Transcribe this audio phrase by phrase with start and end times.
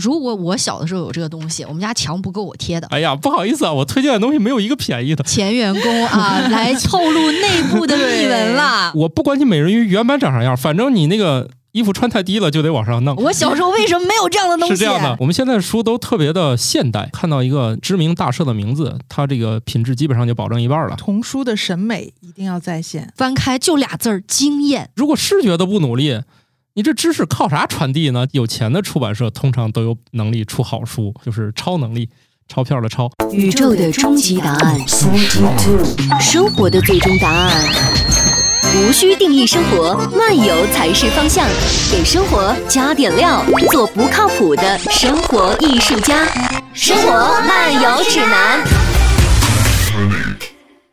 [0.00, 2.88] 如果我小的时候有这个东西，我们家墙不够我贴的。
[2.88, 5.22] 哎呀，不好意思啊，我推荐的东西没有一个便宜的。
[5.22, 8.92] 前员工啊， 来透露内部的秘闻了。
[8.96, 13.14] 我不管你美人鱼原版长啥样，反正你那个衣服穿太低了就得往上弄。
[13.14, 14.74] 我小时候为什么没有这样的东西？
[14.74, 20.96] 是这样的，我们现在的书都特别的现代，看到一个知名大社的名字，它这个品质基本上就保证一半了。
[20.96, 24.90] 童书的审美一定要在线，翻开就俩字儿惊艳。
[24.96, 26.20] 如果视觉都不努力。
[26.76, 28.26] 你这知识靠啥传递呢？
[28.32, 32.10] 有钱的出版社通常都有能力出好书，就是超能力，
[32.48, 33.08] 钞票的钞。
[33.30, 34.80] 宇宙的终极答案，
[36.20, 37.62] 生活的最终答案，
[38.74, 41.46] 无需定义生活，漫游才是方向。
[41.92, 46.26] 给生活加点料，做不靠谱的生活艺术家。
[46.72, 48.83] 生活漫游指南。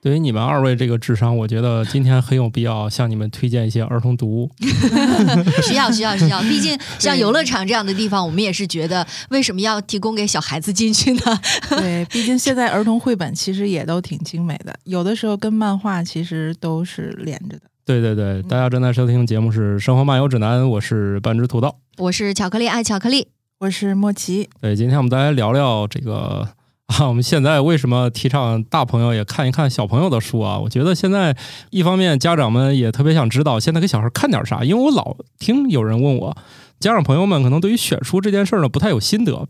[0.02, 4.50] 对于你们二位这个智商，我觉得今天很有必要向你们推荐一些儿童读物。
[5.62, 11.22] 需要需要需要，毕竟 像游乐场这样的地方，我们也是觉得为什么要提供给小孩子进去呢？
[11.70, 17.62] 对，毕竟现在儿童绘本其实也都挺精美的，有的时候跟漫画其实都是连着的。
[17.86, 23.28] 对对对，大家正在收听的节目是《生活漫游指南》，我是半只土豆，我是巧克力爱巧克力，
[23.60, 24.50] 我是莫奇。
[24.60, 26.48] 对，今天我们大家聊聊这个。
[27.00, 30.60] 啊，我们现在为什么提倡大朋友也看一看小朋友的书啊？
[30.60, 31.36] 我觉得现在
[31.70, 36.36] 一方面家长们也特别想知道现在给小孩看点啥，因为我老听有人问我，
[36.82, 39.48] 家长朋友们可能对于选书这件事儿呢不太有心得，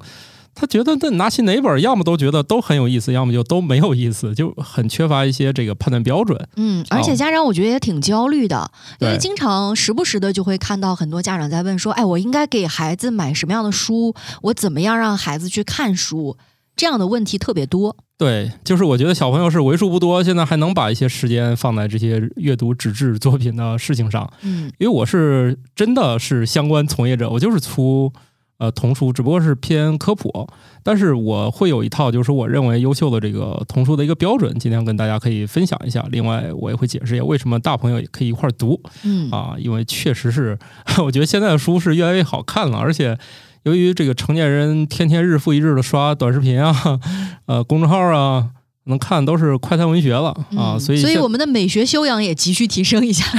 [0.54, 6.48] 他觉得那拿起哪本，要么都觉得都很有意思，要么就都没有意思，就很缺乏一些这个判断标准。
[6.58, 8.70] 嗯，而且家长我觉得也挺焦虑的，
[9.00, 14.14] 因为经常时不时的就会看到很多家长在问说，哎，我应该给孩子买什么样的书？
[14.44, 16.38] 我怎么样让孩子去看书？
[16.76, 24.32] 这样的问题特别多，对，就是我觉得小朋友是为数不多，现在还能把一些时间放在这些阅读纸质作品的事情上。
[24.42, 28.12] 嗯，因为我是真的是相关从业者，我就是出
[28.58, 30.48] 呃童书，只不过是偏科普，
[30.82, 36.04] 但是我会有一套，就是我认为优秀的这个童书的一个标准，今天跟大家可以分享一下。
[36.10, 38.82] 另外，我也会解释一下为什么大朋友也可以一块儿读。
[39.04, 40.58] 嗯啊，因为确实是，
[41.04, 43.20] 我觉得现在的书是越来越好看了，而且。
[43.64, 47.00] 由于这个成年人天天日复一日的刷短视频啊，
[47.46, 48.48] 呃，公众号啊，
[48.86, 53.24] 能看都是快餐文学了啊，所以所以我们的美学修养也急需提升一下。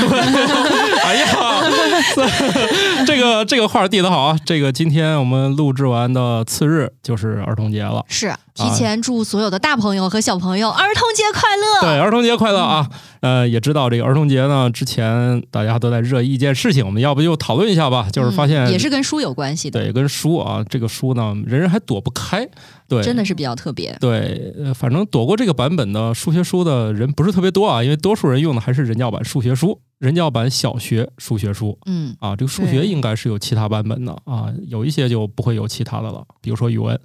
[1.05, 1.27] 哎呀，
[3.07, 4.39] 这个这个话递的好啊！
[4.45, 11.81] 这个今天我们录制完的次日就是儿童节了，是提前祝所有的大朋友和小朋友儿童节快乐。
[11.81, 12.89] 对，儿童节快乐啊！
[13.21, 18.09] 呃，也知道这个儿童节呢，之前大家都在热议一件事情，我们要不就讨论一下吧？
[18.13, 22.47] 就是发现也是跟书有关系的，对，跟书啊，这个书呢，人人还躲不开，
[22.89, 23.97] 对，真的是比较特别。
[24.01, 29.81] 对，反正躲过这个版本的数学书的人不是特别多啊，因为多数人用的还是人教版数学书。
[30.03, 36.99] 人教版小学数学书，嗯啊，这个数学应该是有其他版本的啊，有一些就不会有其他的了，比如说语文。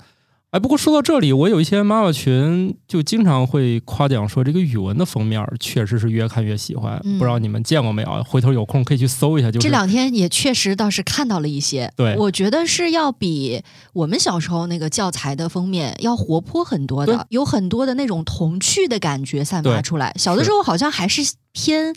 [0.49, 6.97] 哎，不过说到这里，我有一些妈妈群就经常会夸奖说，这个语文的封面确实是越看越喜欢。
[7.19, 8.23] 不知道你们见过没有？
[8.23, 9.51] 回头有空可以去搜一下。
[9.51, 20.15] 就这两天也确实倒是看到了一些，对，我觉得是要比我们小时候那个教材的封面要活泼很多的，有很多的那种童趣的感觉散发出来。
[20.17, 21.21] 小的时候好像还是
[21.57, 21.93] 偏。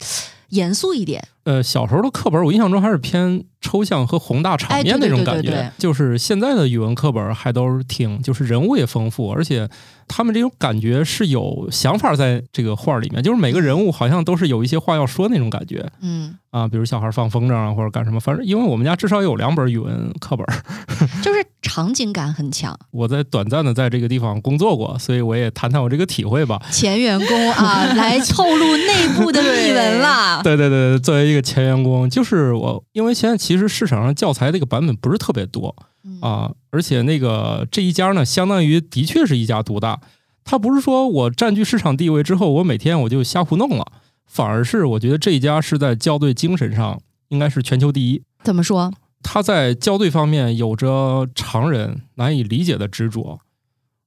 [0.51, 1.23] 严肃一点。
[1.45, 5.71] 呃，小时候的课本，我印象中还是偏抽象和宏大场面那种感觉。
[5.79, 9.71] 就是现在的语文课本还都是挺，就是人物也丰富，而且
[10.13, 15.89] 他们这种感觉是有想法在这个画里面，就是每个人物好像都是有一些话要说那种感觉。
[16.03, 16.37] 嗯。
[16.51, 20.45] 啊，比如小孩放风筝啊，或者干什么，反正因为我们家至少有两本语文课本，
[21.23, 22.77] 就是场景感很强。
[22.91, 26.61] 我在短暂的在这个地方工作过，所以我也谈谈我这个体会吧。
[26.73, 30.43] 前员工啊， 来透露内部的秘闻啦。
[30.43, 35.73] 对对对，作为一个前员工，就是我，因为现在其实市场上教材这个版本不是特别多
[36.21, 40.01] 啊，而且那个这一家呢，相当于的确是一家独大，
[40.45, 43.93] 他不是说我占据市场地位之后，我每天我就瞎胡弄了。
[44.27, 47.01] 反而是我觉得这一家是在校对精神上
[47.31, 48.23] 应该是全球第一。
[48.45, 48.93] 怎么说？
[49.23, 53.41] 他在校对方面有着常人难以理解的执着，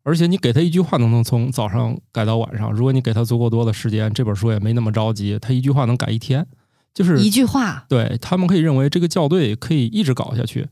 [0.04, 2.72] 而且你给他一句话都能从早上改到晚上。
[2.72, 6.48] 如果你给他足够多的时间，这本书也没那么着急，他一句话能改一天。
[6.94, 10.68] 就是一句话，对他们可以认为这个校对可以一直搞下去，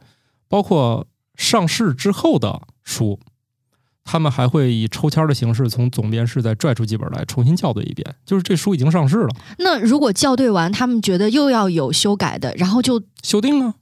[0.47, 1.05] 包括
[1.41, 3.19] 上市之后的书。
[4.03, 9.29] 他们还会以抽签的形式从总编室再拽出几本来重新校对一遍，就是这书已经上市了。
[9.59, 13.75] 那如果校对完，他们觉得又要有修改的，然后就修订啊，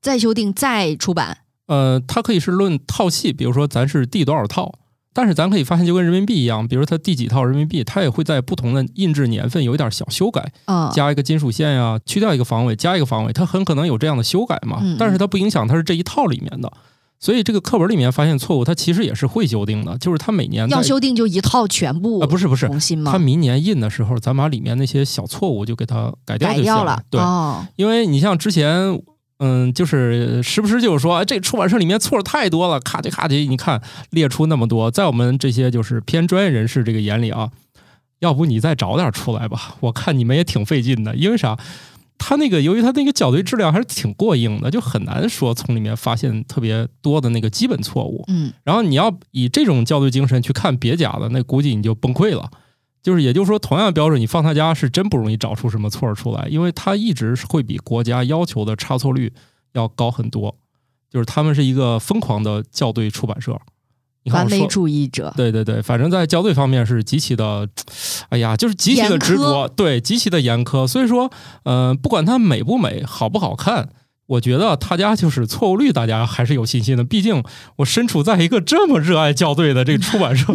[0.00, 1.38] 再修订再出版。
[1.66, 4.78] 呃，它可以是论套系，比如说咱是第多少套，
[5.12, 14.80] 但是咱可以发现就跟人民币一样，比如它第几套人民币，它也会在不同的印制年份有一点小修改，啊，加一个金属线呀，去掉一个防伪，加一个防伪，它很可能有这样的修改嘛。
[14.98, 16.72] 但是它不影响它是这一套里面的。
[17.18, 23.12] 所以这个课本里面发现错误，它其实也是会修订的，就是它每年在要修订就一套全部啊，不是不是，重新吗？
[23.12, 29.00] 它明年印的时候，咱把里面那些小错误就给它改掉就行改掉了，对，哦，因为你像之前。
[29.40, 37.50] 嗯，就是时不时就是说，哎这出版社里面错太多了，咔叽咔叽，你看列出那么多，在我们这些就是偏专业人士这个眼里啊，
[38.20, 39.74] 要不你再找点出来吧？
[39.80, 41.58] 我看你们也挺费劲的，因为啥？
[42.18, 48.24] 他那个由于他那个校对质量还是挺过硬的，就很难说从里面发现特别多的那个基本错误。
[48.28, 52.50] 嗯，然后你要以这种校对精神去看别家的，那估计你就崩溃了。
[53.02, 59.30] 就是也就是说，同样标准，你放他家是真不容易找出什么错儿出来，因为他一直是会比国家要求的差错率
[59.74, 60.56] 要高很多。
[61.10, 63.60] 就是他们是一个疯狂的校对出版社。
[64.32, 67.68] 完美，主义者，对对对，反正在校对方面是极其的，
[68.30, 70.86] 哎呀，就是极其的执着，对，极其的严苛。
[70.86, 71.30] 所以说，
[71.64, 73.90] 呃，不管它美不美，好不好看，
[74.26, 77.04] 我觉得他家就是错误率，大家还是有信心的。
[77.04, 77.42] 毕竟
[77.76, 80.54] 我身处在一个这么热爱校对的这个出版社，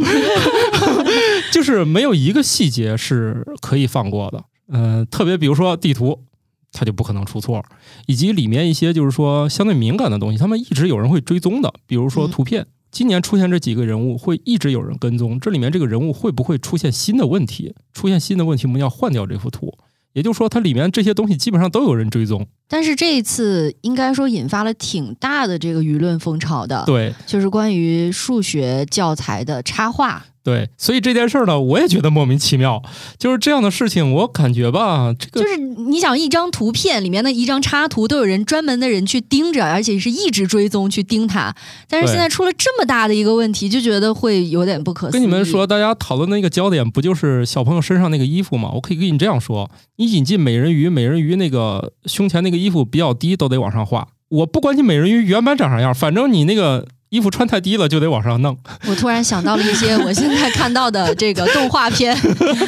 [1.53, 4.43] 就是没有一个细节是可以放过的。
[4.71, 6.23] 呃，特别比如说地图，
[6.71, 7.63] 它就不可能出错，
[8.07, 12.65] 以及里面一些就是说相对敏感的东西，他们一直有人会追踪的，比如说嗯图片。
[12.91, 15.39] 今年出现这几个人物，会一直有人跟踪。
[15.39, 17.73] 这里面这个人物会不会出现新的问题？
[17.93, 19.73] 出现新的问题，我们要换掉这幅图。
[20.13, 22.45] 也就是说，它里面这些东西基本上都有人追踪。
[22.67, 30.25] 但是这一次应该说引发了挺大的这个舆论风潮的，对就是关于数学教材的插画。
[30.49, 32.81] 对，所以这件事儿呢，我也觉得莫名其妙。
[33.17, 41.55] 就是这样的事情，我感觉吧，这个就是你想一张图片里面的一张插图，都有人专门的人去盯着，而且是一直追踪去盯它。
[41.87, 45.19] 但是现在出了这么大的一个问题，就觉得会有点不可思议。
[45.19, 48.71] 跟你们说，大家讨论的那个焦点不就是小朋友身上那个衣服吗？
[48.73, 54.07] 我可以跟你这样说：你引进美人鱼，美人鱼那个胸前那个衣服比较低，都得往上画。
[54.29, 58.57] 我不管你美人鱼原版长啥样，反正你那个衣服穿太低了，就得往上弄。
[58.87, 62.15] 我突然想到了一些我现在看到的这个动画片，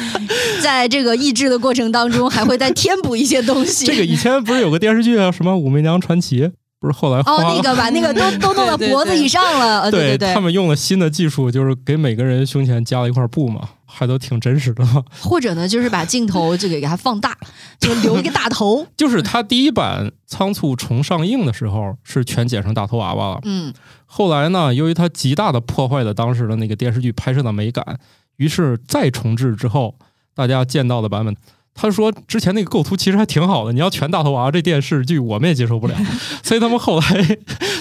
[0.62, 3.86] 在这个抑制的过程当中，还会再添补一些东西。
[3.86, 6.42] 这个以前不是有个电视剧啊，什么《武媚娘传奇》，
[6.80, 15.04] 不是后来哦，那个把那个都 都弄到脖子以上了，对，对对他们用了新的技术，就是给每个人胸前加了一块布嘛，还都挺真实的嘛。
[15.20, 17.36] 或者呢，就是把镜头就给它放大，
[17.78, 23.72] 就留一个大头，就是他第一版仓促重上映的时候是全剪成大头娃娃了，嗯，
[24.14, 27.98] 后来呢，由于它极大的破坏了当时的那个电视剧拍摄的美感，
[28.36, 29.94] 于是再重置之后，
[30.34, 31.34] 大家见到的版本。
[31.72, 35.96] 他说之前那个构图其实还挺好的，你要全大头娃娃这电视剧我们也接受不了，
[36.44, 37.38] 所以他们后来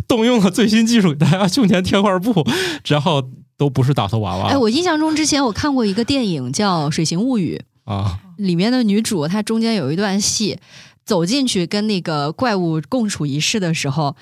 [0.08, 2.48] 动用了最新技术，给大家胸前贴块布，
[2.86, 3.22] 然后
[3.58, 10.58] 都不是大头娃娃哎，我印象中之前我看过一个电影叫《水形物语啊，》，里面的女主她中间有一段戏，
[11.04, 14.16] 走进去跟那个怪物共处一室的时候。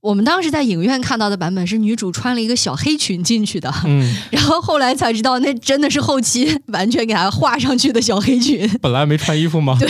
[0.00, 8.68] 我们当时在影院看到的版本是女主穿了一个小黑裙进去的，嗯， 然后后来才知道那真的是后期 完全给她画上去的小黑裙。
[8.80, 9.76] 本来没穿衣服吗？
[9.80, 9.88] 对。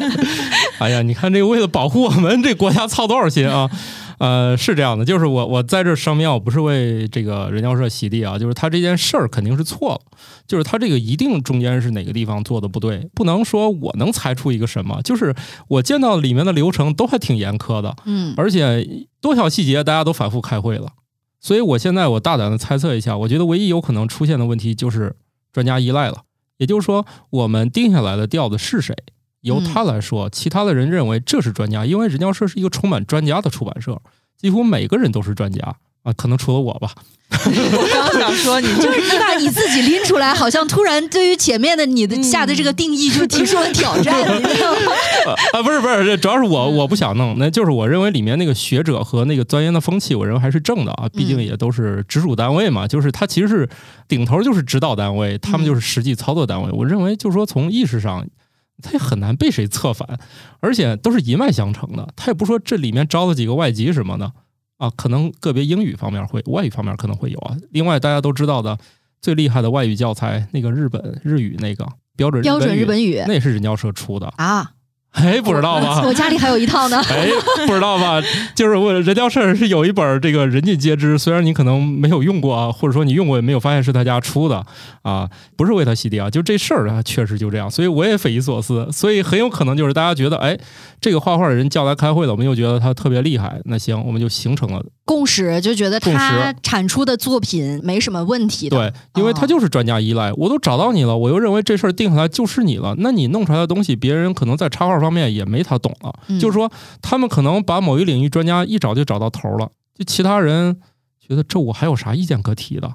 [0.78, 3.70] 哎呀，你看这个为了保护我们，这国家操多少心啊！
[4.18, 10.00] 呃，是这样的，就是我我在这声明，我不是为这个人教社洗地啊，就是他这件事儿肯定是错了，
[10.46, 15.34] 就是他这个一定中间是哪个地方做的不对，不能说我能猜出一个什么，就是
[15.68, 20.92] 我见到里面的流程都还挺严苛的，嗯，而且多小细节大家都反复开会了，
[21.40, 25.16] 所以我现在我大胆的猜测一下，我觉得唯一有可能出现的问题就是
[25.52, 26.22] 专家依赖了，
[26.58, 28.94] 也就是说我们定下来的调子是谁，
[29.42, 34.00] 由他来说，其他的人认为这是专家，因为人教社是一个充满专家的出版社，
[34.40, 36.90] 几乎每个人都是专家啊，可能除了我吧。
[37.34, 44.92] 我刚想说你就是你把你自己拎出来，好像突然对于前面的你的下的这个定义就提出了挑战， 你知道吗？
[45.54, 53.66] 啊，不是不是，这主要是我我不想弄，那就是我认为里面那个学者和那个钻研的风气，我认为还是正的啊，毕竟也都是直属单位嘛，就是他其实是
[54.06, 56.70] 顶头就是指导单位，他们就是实际操作单位。
[56.70, 58.26] 我认为就是说从意识上，
[58.80, 60.18] 他也很难被谁策反，
[60.60, 64.32] 而且都是一脉相承的，他也不说这里面招了几个外籍什么的
[64.78, 67.56] 啊，可能个别英语方面会，外语方面可能会有啊。
[67.70, 68.78] 另外大家都知道的
[69.20, 71.86] 最厉害的外语教材，那个日本日语那个
[72.16, 74.26] 标准标准日本语那也是人教社出的。
[74.36, 74.72] 啊，
[75.12, 76.02] 哎，不知道吧？
[76.04, 77.00] 我家里还有一套呢。
[77.08, 77.28] 哎，
[77.66, 78.20] 不知道吧？
[78.54, 84.64] 就是我人教社是有一本这个人尽皆知，虽然你可能没有用过啊，或者说你用过也没有发现是他家出的
[85.02, 90.58] 啊，不是为他洗地啊，就这事儿啊，确实就这样，所以我也匪夷所思，所以很有可能就是大家觉得，哎，
[91.00, 98.70] 这个画画的人叫来开会了，我们又觉得他特别厉害，那行，我们就形成了共识就觉得他产出的作品没什么问题。
[98.70, 106.14] 对，因为他就是专家依赖，我都找到你了，我又认为这事儿定下来就是你了，那你弄出来的东西，别人可能在插画方面也没他懂了。
[106.28, 110.80] 嗯就是说，他们可能把某一领域专家一找就找到头了，就其他人
[111.20, 112.90] 觉得这我还有啥意见可提的？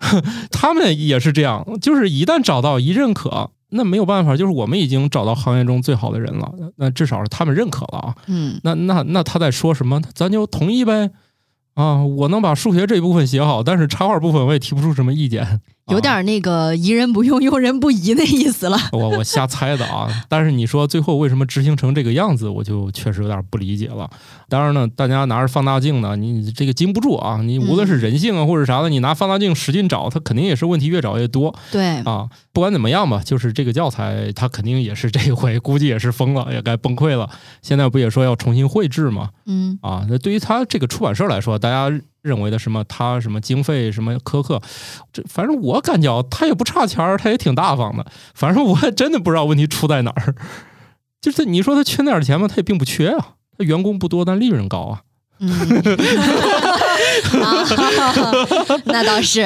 [0.50, 8.14] 他们也是这样，就是一旦找到一认可，那没有办法，就是我们已经找到行业中最好的人了，那至少是他们认可了啊。
[8.26, 11.10] 嗯，那那那他在说什么，咱就同意呗。
[11.74, 15.60] 啊，我能把数学这一部分写好，但是插画部分我也提不出什么意见。
[15.88, 18.78] 有点那个疑人不用， 用人不疑的意思了。
[18.92, 24.08] 我我瞎猜的啊，但是你说最后为什么执行成这个样子，我就确实有点不理解了。
[24.48, 27.40] 当然呢，大家拿着放大镜呢，你这个禁不住啊。
[27.42, 31.54] 你无论是人性啊或者啥的，你拿放大镜使劲找，它肯定也是问题越找越多。
[31.70, 37.28] 对啊，不管怎么样吧，就是这个教材它肯定也是这回估计也是疯了，也该崩溃了。
[37.60, 39.30] 现在不也说要重新绘制吗？
[39.46, 41.90] 嗯啊，那对于他这个出版社来说，大家
[42.24, 44.60] 认为的什么他什么经费什么苛刻，
[45.12, 48.04] 这反正我感觉他也不差钱儿，他也挺大方的。
[48.34, 50.34] 反正我也真的不知道问题出在哪儿。
[51.20, 52.48] 就是你说他缺那点钱吗？
[52.48, 55.02] 他也并不缺啊，他员工不多，但利润高啊。
[55.38, 55.48] 嗯，
[57.42, 59.42] 啊， 那倒是。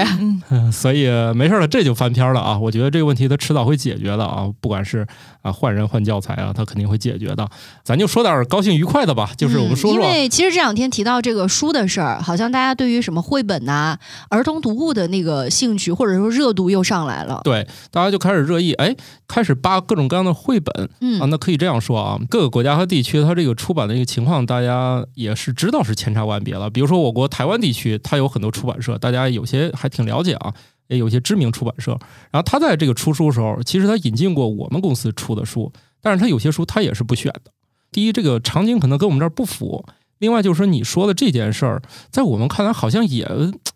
[0.50, 2.58] 嗯， 所以没事了，这就翻篇了啊！
[2.58, 5.06] 我觉得这个问题它迟早会解决的啊，不管是
[5.42, 7.48] 啊换人换教材啊，他肯定会解决的。
[7.84, 13.96] 咱就说点高兴愉快的吧，就是我们说说，嗯因为其实这两天提到这个书的事儿，好像大家对于什么绘本呐、
[14.30, 17.40] 儿童读物的那个兴趣或者说热度又上来了。
[17.44, 18.94] 对大家就开始热议，哎，
[19.26, 21.26] 开始扒各种各样的绘本嗯啊。
[21.30, 26.70] 那可以这样说啊，各个国家和地区它这个出版的一个情况，大家也是知道是千差万别了。
[26.70, 30.54] 比如说我国台湾地区，它有很多出版社，大家有些还挺了解啊。
[30.88, 31.90] 也有些知名出版社，
[32.30, 37.52] 然后他在这个出书的时候，其实他引进过我们公司出的书，但是他有些书他也是不选的。
[37.92, 39.84] 第一，这个场景可能跟我们这儿不符；
[40.16, 43.30] 另外就是说，你说的这件事儿，在我们看来好像也，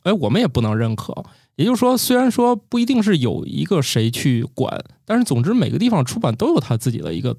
[0.04, 1.14] 哎，我们也不能认可。
[1.56, 7.36] 也就是说，虽然说不一定是有一个谁去管，但是总之每个地方出版都有他自己的一个。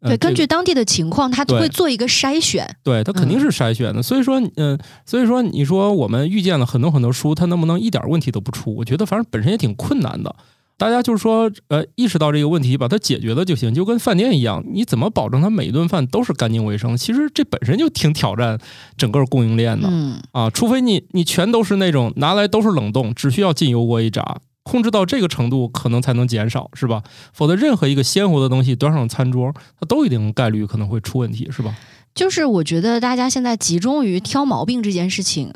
[0.00, 2.76] 呃对，根据当地的情况，他对会做一个筛选。
[2.82, 4.02] 对，他肯定是筛选的。
[4.02, 8.74] 所以说，嗯、所以说你说我们遇见了很多很多书，它能不能一点问题都不出？
[8.76, 10.34] 我觉得反正本身也挺困难的。
[10.76, 16.96] 大家就是说，呃，意识到这个问题，把它解决了就行，就跟饭店一样，你怎么保证它每一顿饭都是干净卫生？
[16.96, 18.56] 其实这本身就挺挑战
[18.96, 19.88] 整个供应链的。
[19.90, 24.38] 嗯，啊，除非你你全都是那种拿来都是冷冻，只需要进油锅一炸，
[24.68, 27.02] 控制到这个程度，可能才能减少，是吧？
[27.32, 31.74] 否则任何一个鲜活的东西端上餐桌，它都一定概率可能会出问题，是吧？
[32.14, 35.54] 就是我觉得大家现在集中于挑毛病这件事情，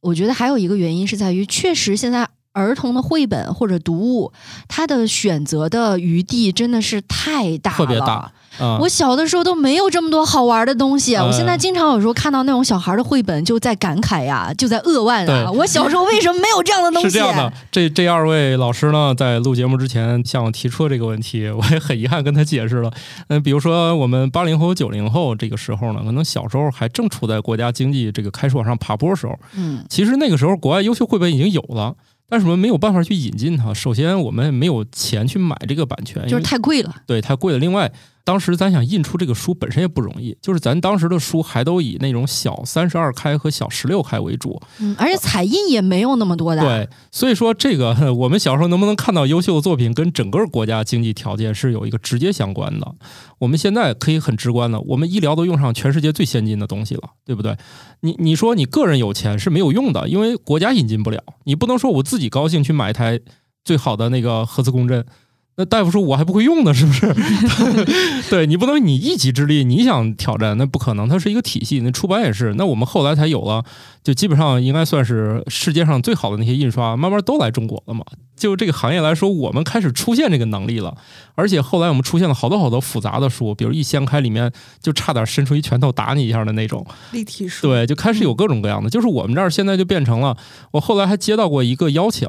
[0.00, 4.32] 我觉得还有一个原因是在于，确实现在儿童的绘本或者读物，
[4.68, 8.32] 它的选择的余地真的是太大了，特别大。
[8.58, 15.50] 啊、我小的时候都没有这么多好玩的东西，呃我现在经常有时候看到那种小孩的绘本，就在感慨呀，就在扼腕啊！
[15.50, 17.08] 我小时候为什么没有这样的东西？
[17.08, 22.92] 是这样的，这这二位老师呢，在录节目之前向我提出了这个问题，我也很遗憾跟他解释了。
[23.28, 31.94] 嗯，比如说我们八零后、九零后这个时候呢，可能小时候还正处在国家经济这个开始往上爬坡的时候，嗯其实那个时候国外优秀绘本已经有了。
[32.28, 33.74] 但是我们没有办法去引进它。
[33.74, 37.02] 首先，我们没有钱去买这个版权，就是太贵了。
[37.06, 37.58] 对太贵了。
[37.58, 37.92] 另外，
[38.24, 44.60] 当时咱想印出这个书本身也不容易，就是咱当时的书还都以那种小三十二开和小十六开为主。
[44.78, 46.62] 嗯，而且彩印也没有那么多的。
[46.62, 52.94] 对，所以说这个 我们小时候能不能看到优秀的作品，跟整个国家经济条件是有一个直接相关的。
[53.38, 57.56] 我们现在可以很直观的，我们医疗都用上全世界最先进的东西了，对不对？
[58.02, 61.20] 你你说你个人有钱是没有用的，因为国家引进不了。
[61.44, 63.18] 你不能说我自己高兴去买一台
[63.64, 65.04] 最好的那个核磁共振。
[65.56, 67.14] 那大夫说我还不会用呢，是不是？
[68.30, 71.06] 对你不能你一己之力你想挑战，那不可能。
[71.06, 72.54] 它是一个体系，那出版也是。
[72.54, 73.62] 那我们后来才有了，
[74.02, 78.02] 就基本上应该算是世界上最好的那些印刷，慢慢都来中国了嘛。
[78.34, 80.96] 就这个行业来说，我们开始出现这个能力了。
[81.34, 86.84] 而且后来我们出现了好多好多复杂的书，比如一掀开里面就差点伸出一拳头打你一下的那种。
[87.12, 88.88] 立体书，对，就开始有各种各样的。
[88.88, 90.34] 就是我们这儿现在就变成了，
[90.72, 92.26] 我后来还接到过一个邀请，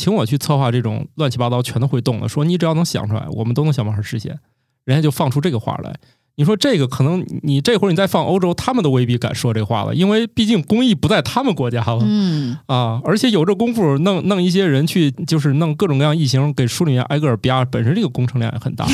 [0.00, 4.38] 请我去策划这种乱七八糟全都会动的，说你只要能想出来，我们都能想办法实现。
[4.86, 5.94] 人家就放出这个话来。
[6.36, 11.98] 你说这个可能你这会儿你再放欧洲，他们都未必敢说这话了，因为毕竟工艺不在他们国家了。
[12.00, 18.86] 嗯，啊，而且有这功夫弄弄一些人去，就是弄各种各样异形给书里面挨个儿吧，本身这个工程量也很大。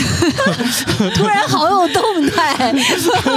[1.15, 2.03] 突然好有动
[2.35, 2.73] 态。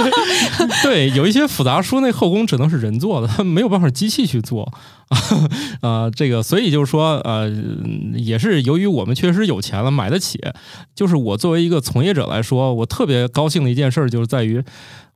[0.82, 4.72] 对，有一些复杂书那后宫只能是人做的，他没有办法机器去做
[5.80, 7.50] 啊、 这个所以就是说，呃，
[8.14, 10.40] 也是由于我们确实有钱了，买得起。
[10.94, 14.62] 就是我作为一个从业者来说，我特别高兴的一件事儿，就是在于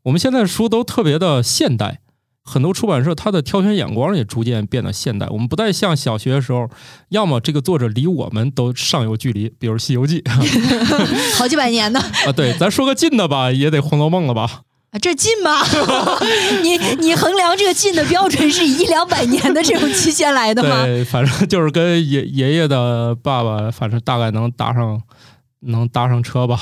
[0.02, 2.00] 我们现在的书都特别的现代。
[2.46, 5.26] 很多出版社它的挑选眼光也逐渐变得现代。
[5.30, 6.68] 我们不再像小学的时候，
[7.08, 10.20] 要么这个作者离我们都尚有距离，比如《西游记》
[11.38, 11.98] 好几百年呢。
[12.26, 14.60] 啊，对，咱说个近的吧，也得《红楼梦》了吧？
[15.00, 15.62] 这近吗？
[16.62, 20.84] 你你衡量这个近的标准是以一两百年的这种期限来的吗？
[20.84, 25.00] 对，反正就是跟爷爷爷的爸爸，反正大概能搭上
[25.60, 26.58] 能搭上车吧。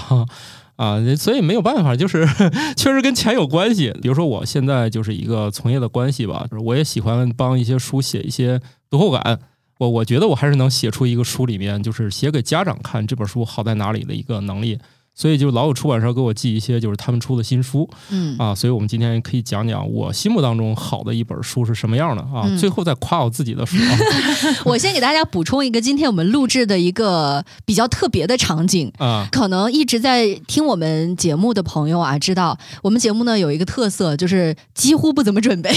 [0.76, 2.26] 啊，所以没有办法，就是
[2.76, 3.92] 确实跟钱有关系。
[4.02, 8.60] 比如说，我现在就是一个从业的关系吧，就是我也喜欢帮一些书写一些
[8.90, 9.38] 读后感。
[9.78, 14.78] 我我觉得我还是能写出一个书里面，就是写给家长看这本书好在哪里的一个能力。
[15.14, 18.36] 所以就老有出版社给我寄一些就是他们出的新书，嗯。
[18.38, 22.56] 啊，所以我们今天可以讲讲我心目当中好的一本书是什么样的啊，嗯。
[22.56, 23.98] 最后再夸我自己的书啊。
[24.64, 28.90] 我先给大家补充一个今天我们录制的一个比较特别的场景。
[28.98, 35.70] 啊，可能一直在听我们节目的朋友啊，知道我们节目呢有一个特色，就是几乎不怎么准备，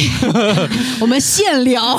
[1.01, 1.97] 我们现聊。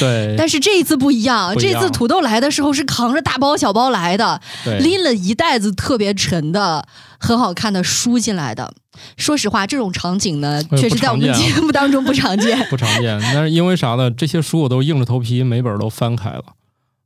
[0.00, 0.34] 对。
[0.38, 1.80] 但是这一次不一样，不一样。
[1.80, 6.77] 这次土豆来的时候是扛着大包小包来的，对，拎了一袋子特别沉的、
[7.18, 8.72] 很好看的书进来的。
[9.16, 12.58] 说实话，这种场景呢，哎确实在我们节目当中不常见。
[12.68, 13.20] 不常见。
[13.32, 14.10] 但是因为啥呢？
[14.10, 16.44] 这些书我都硬着头皮每本都翻开了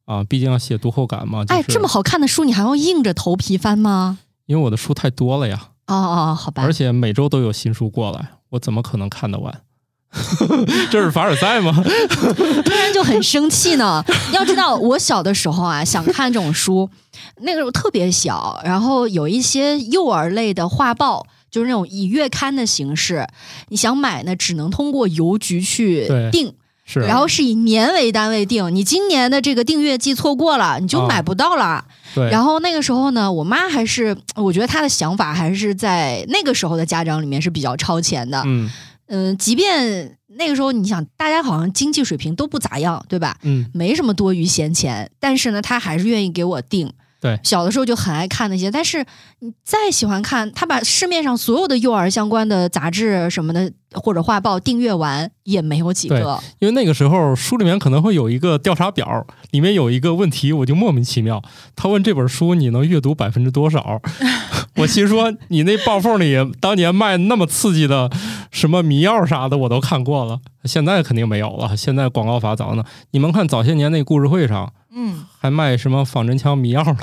[0.07, 1.45] 啊，毕竟要写读后感嘛。
[1.45, 4.19] 就是、哎，这么好看的书，你还要硬着头皮翻吗？
[4.47, 6.73] 因为我的书太多了呀，哦哦，好吧而。
[6.73, 9.61] 且每周都有新书过来，我怎么可能看得完？
[10.91, 11.73] 这是凡尔赛吗？
[12.65, 14.05] 突然就很生气呢。
[14.33, 16.89] 要知道，我小的时候啊，想看这种书，
[17.41, 23.27] 那个时候特别小，然后有一些幼儿类的画报，就是那种以月刊的形式，
[23.69, 26.53] 你想买呢，只能通过邮局去订，
[26.85, 28.75] 是，然后是以年为单位订。
[28.75, 31.83] 你今年的这个订阅季错过了，你就哦买不到了。
[32.15, 38.43] 对，然后那个时候呢，我妈还是，我觉得她的想法还是在那个时候的家长里面是比较超前的。
[38.45, 38.71] 嗯
[39.15, 43.37] 嗯，即便那个时候你想，大家好像经济水平都不咋样，对吧？
[43.43, 46.91] 嗯，没什么多余闲钱，但是呢，他还是愿意给我订。
[47.23, 49.07] 对小的时候就很爱看那些，但是
[49.39, 56.43] 你再喜欢看，他把市面上所有的幼儿相关的杂志什么的或者画报订阅完，也没有几个。
[56.59, 61.41] 因为那个时候书里面可能会有一个调查表，里面有一个问题，我就莫名其妙。
[61.77, 64.03] 他问这本书你能阅读百分之多少？
[64.79, 68.11] 我心说你那报缝里当年卖那么刺激的
[68.51, 71.77] 什么迷药啥的我都看过了，现在肯定没有了。
[71.77, 72.83] 现在广告法早呢。
[73.13, 76.97] 你们看早些年那故事会上嗯，还卖什么仿真枪迷药呢？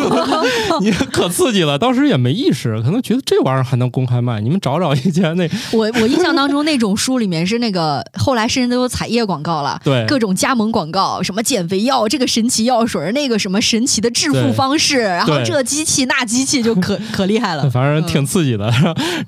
[0.80, 4.40] 你可刺激了，当时也没意识，可能觉得这玩意儿还能公开卖。
[4.40, 9.78] 你们找找以前那 我我印象当中那种书里面是那个后来甚至都有彩页广告了。
[9.84, 17.68] 对各种加盟广告，什么减肥药，这个神奇药水，那个什么神奇的致富方式，然后这机器那机器就可可厉害了。
[17.70, 18.72] 反正挺刺激的。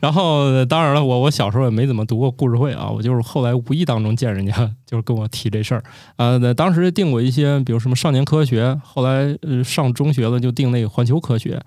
[0.01, 4.55] 然后当然了，我我小时候也没怎么读过故事会啊，我就是后来无意当中见人家，
[4.87, 5.83] 就是跟我提这事儿
[6.17, 6.39] 啊。
[6.39, 11.61] 那当时订过一些，比如什么少年科科学，后来上中学了就定那个环球科学。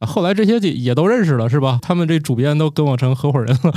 [0.00, 1.78] 后来这些也也都认识了，是吧？
[1.82, 3.72] 他们这主编都跟我成合伙人了，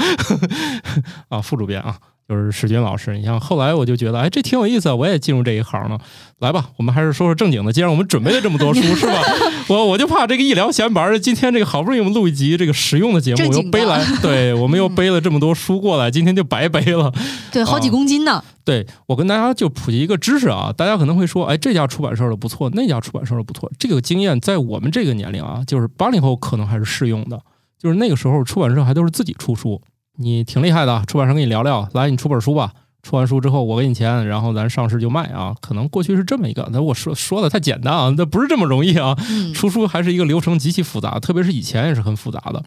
[1.30, 1.97] 啊，副主编啊，
[2.32, 3.17] 就是史军老师。
[3.17, 6.00] 你像后来我就觉得，哎，这挺有意思，我也进入这一行了。
[6.39, 7.74] 来吧，我们还是说说正经的。
[7.74, 9.22] 既然我们准备了这么多书，是吧？
[9.67, 17.12] 我我就怕这个一聊闲白儿，今天这个好不容易我们录一集这个实用的节目，又背来， 对我们又背了这么多书过来，今天就白背了。
[17.52, 18.41] 对，好几啊公斤呢。
[18.63, 23.70] 对我跟大家就普及一个知识啊，大家可能会说，哎，这家出版社的不错，那家出版社的不错。
[23.78, 27.39] 这个经验在我们这个年龄啊，就是八零后可能还是适用的。
[27.78, 29.82] 就是那个时候出版社还都是自己出书，
[30.22, 32.72] 你挺厉害的，出版商跟你聊聊，来你出本书吧。
[33.04, 35.56] 出完书之后，我给你钱，然后咱上市就卖啊。
[35.60, 39.18] 可能过去是这么一个，那我说说的太简单啊，那不是这么容易啊。
[39.28, 42.64] 嗯， 出书还是一个流程极其复杂，特别是以前也是很复杂的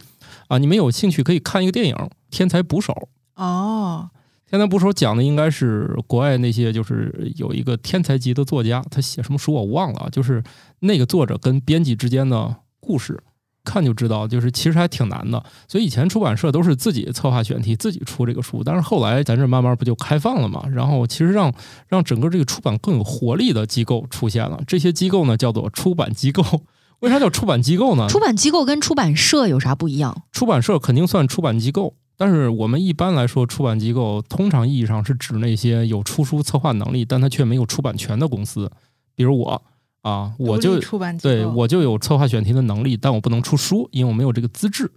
[0.49, 0.59] 啊。
[0.59, 1.95] 你们有兴趣可以看一个电影
[2.33, 2.93] 《天才捕手》。
[3.41, 4.11] 哦，
[4.51, 10.43] 天才捕手讲的应该是国外那些，就是有一个天才级的作家，他写什么书我忘了啊，就是
[10.81, 13.23] 那个作者跟编辑之间的故事，
[13.65, 15.43] 看就知道，就是其实还挺难的。
[15.67, 21.53] 所以以前出版社都是自己策划选题，自己出这个书，但是后来咱这慢慢不就开放了嘛，然后其实让
[21.89, 26.45] 让整个这个出版更有活力的机构出现了，这些机构呢叫做出版机构。
[27.01, 28.07] 为啥叫出版机构呢？
[28.09, 30.23] 出版机构跟出版社有啥不一样？
[30.33, 38.71] 出版社肯定算出版机构，但是我们一般来说，出版机构通常意义上是指那些有出书策划能力，但他却没有出版权的公司。
[39.15, 39.63] 比如我
[40.05, 44.93] 啊，我就出版对我就有策划选题的能力，但我不能出书，因为我没有这个资质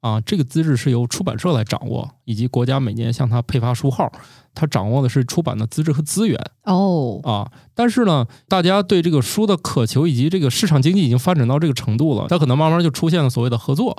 [0.00, 0.20] 啊。
[0.20, 4.12] 这个资质是由出版社来掌握，以及国家每年向他配发书号，
[4.54, 6.38] 他掌握的是出版的资质和资源。
[6.64, 13.96] 哦，啊，但是呢，大家对这个书的渴求以及这个市场经济已经发展到这个程度了，他可能慢慢就出现了所谓的合作。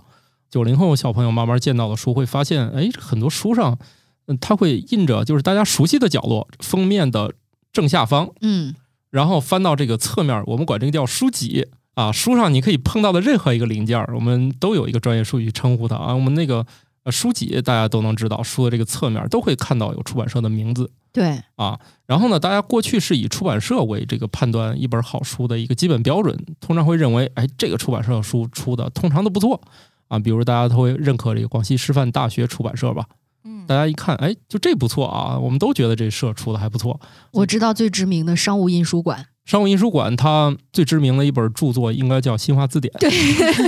[0.52, 3.80] 九零后小朋友慢慢见到的书，会发现，哎，很多书上，
[4.28, 7.34] 嗯，它会印着就是大家熟悉的角落，封面的
[7.72, 8.76] 正下方，嗯，
[9.12, 12.12] 然后翻到这个侧面，我们管这个叫书脊啊。
[12.12, 16.16] 书上你可以碰到的任何一个零件儿，我们都有一个专业术语称呼它啊。
[16.16, 16.66] 我们那个
[17.04, 21.80] 呃，书脊大家都能知道，书的这个侧面都会看到有出版社的名字对，啊。
[22.06, 29.60] 然后呢，大家过去是以出版社为这个判断一本好书的一个基本标准，通常会认为，哎，这个出版社的书出的通常都不错
[30.08, 30.20] 啊。
[30.20, 33.06] 比如大家都会认可这个广西师范大学出版社吧，
[33.44, 37.00] 嗯大家一看，哎，就这不错啊，我们都觉得这社出的还不错。
[37.32, 42.94] 我知道最知名的商务印书馆，商务印书馆它最知名的一本著作应该叫《新华字典》。
[43.00, 43.10] 对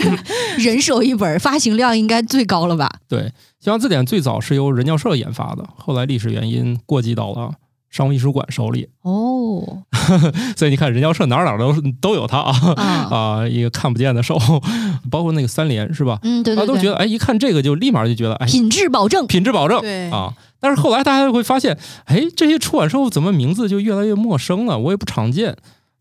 [0.64, 2.90] 人手一本，发行量应该最高了吧？
[3.08, 3.20] 对，
[3.60, 7.52] 《新华字典》最早是由人教社研发的，后来历史原因过继到了
[7.94, 9.84] 商务印书馆手里，哦，
[10.58, 14.36] 所以你看人教社哪儿哪儿都都有它啊啊，啊，一个看不见的手，
[15.12, 16.18] 包括那个三联是吧？
[16.24, 20.34] 嗯，对对对，大家都觉得哎，一看这个就立马就觉得哎，品质保证，品质保证对啊。
[20.60, 24.80] 但是后来大家会发现，哎，这些出版社怎么名字就越来越陌生了？
[24.80, 25.56] 我也不常见。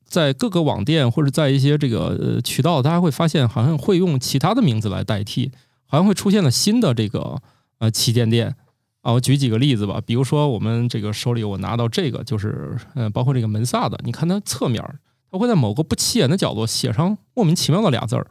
[0.09, 5.51] 在各个网店或者在一些这个呃渠道，大家会发现好像会用其他的名字来代替，
[5.87, 7.37] 好像会出现了新的这个
[7.79, 8.55] 呃旗舰店
[9.03, 9.13] 啊。
[9.13, 14.83] 我举几个例子吧，比如说我们这个手里我拿到这个就是呃，包括这个门萨的，你看它侧面，
[15.31, 18.27] 它会在某个不起眼的角落写上莫名其妙的俩字儿。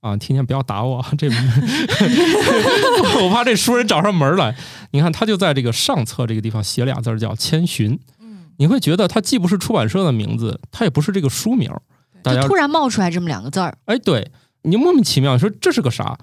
[0.00, 1.12] 啊，听见不要打我啊！
[1.18, 1.28] 这
[3.22, 4.56] 我怕这书人找上门来。
[4.92, 11.82] 你看，他就在这个上侧这个地方写俩字儿叫“千寻”，嗯，你会觉得它既不是出版社的名字，它也不是这个书名儿。
[12.22, 14.30] 大家就突然冒出来这么两个字儿，哎，对
[14.62, 16.18] 你莫名其妙，你说这是个啥？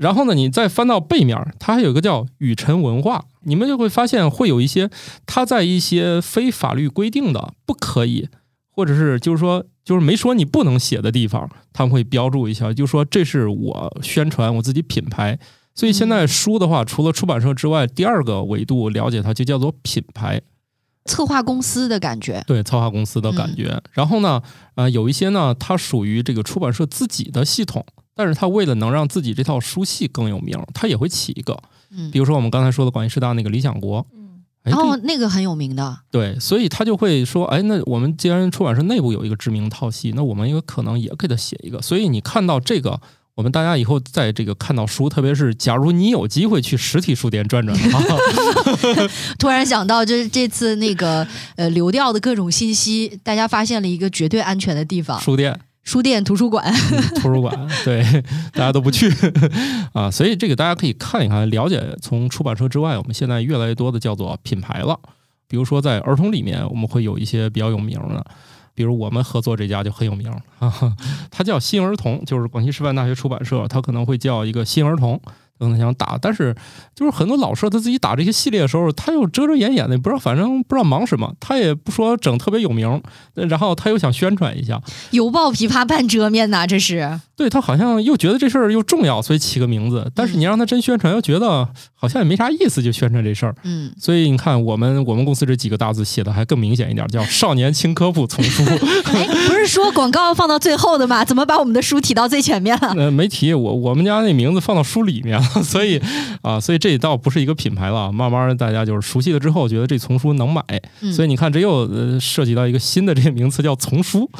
[0.00, 4.88] 然后呢，你再翻到背面，它还有一个叫雨辰文化，你们就会发现会有一些
[5.26, 8.26] 它在一些非法律规定的不可以，
[8.70, 15.38] 或者是就是说就是没说你不能写的地方，他们会标注一下，就说这是我宣传我自己品牌。
[15.74, 20.40] 所以现在书的话，除了出版社之外，第二个维度了解它就叫做品牌。
[21.04, 23.80] 策划公司的感觉，对策划公司的感觉。
[23.92, 24.42] 然后呢，
[24.76, 27.84] 呃，有一些呢，它属于这个出版社自己的系统，
[28.20, 31.58] 但是他为了能让自己这套书系更有名，他也会起一个，
[31.90, 41.80] 嗯比，如说我们刚才说的广西师大那个理想国，嗯，哎，哦，那个很有名的，对，所以他就会说，哎，那我们既然出版社内部有一个知名套系，那我们有可能也给他写一个。
[41.80, 43.00] 所以你看到这个。
[43.36, 48.04] 我们大家以后在这个看到书，特别是假如你有机会去实体书店转转的话
[49.38, 56.64] 突然想到，就是这次那个呃流调的各种信息，大家发现了一个绝对安全的地方——书店、书店、图书馆。
[56.92, 58.02] 嗯图书馆，对，
[58.52, 59.10] 大家都不去
[59.92, 64.98] 啊，所以这个大家可以看一看，了解从出版社之外，我们现在越来越多的叫做品牌了。
[65.48, 68.24] 比如说在儿童里面，我们会有一些比较有名的，
[68.74, 70.32] 比如我们合作这家就很有名，
[71.30, 75.20] 它叫新儿童，就是广西师范大学出版社，它可能会叫一个新儿童。
[75.60, 76.54] 可能想打，但是
[76.94, 83.00] 就是很多老社他自己打这些系列的时候，他又遮遮掩掩的，不知道反正不知道忙什么，他也不说整特别有名，
[83.34, 87.20] 然后他又想宣传一下，犹抱琵琶半遮面呐，这是。
[87.36, 90.12] 对他好像又觉得这事儿又重要，所以起个名字。
[90.14, 93.54] 但是你让他真宣传，又觉得好像也没啥意思，就宣传这事儿。
[93.64, 98.62] 嗯，所以你看，我们我们公司这几个大字写的还更明显一点，叫“少年轻科普丛书
[99.04, 101.24] 哎，不是说广告要放到最后的吗？
[101.26, 102.92] 怎么把我们的书提到最前面了？”。
[102.98, 106.00] 呃，没提我我们家那名字放到书里面了， 所以
[106.42, 108.10] 啊，所以这倒不是一个品牌了。
[108.12, 110.62] 慢慢大家就是熟悉了之后，觉得这丛书能买，
[111.00, 114.30] 嗯所以你看，这又呃涉及到一个新的这个名词叫丛书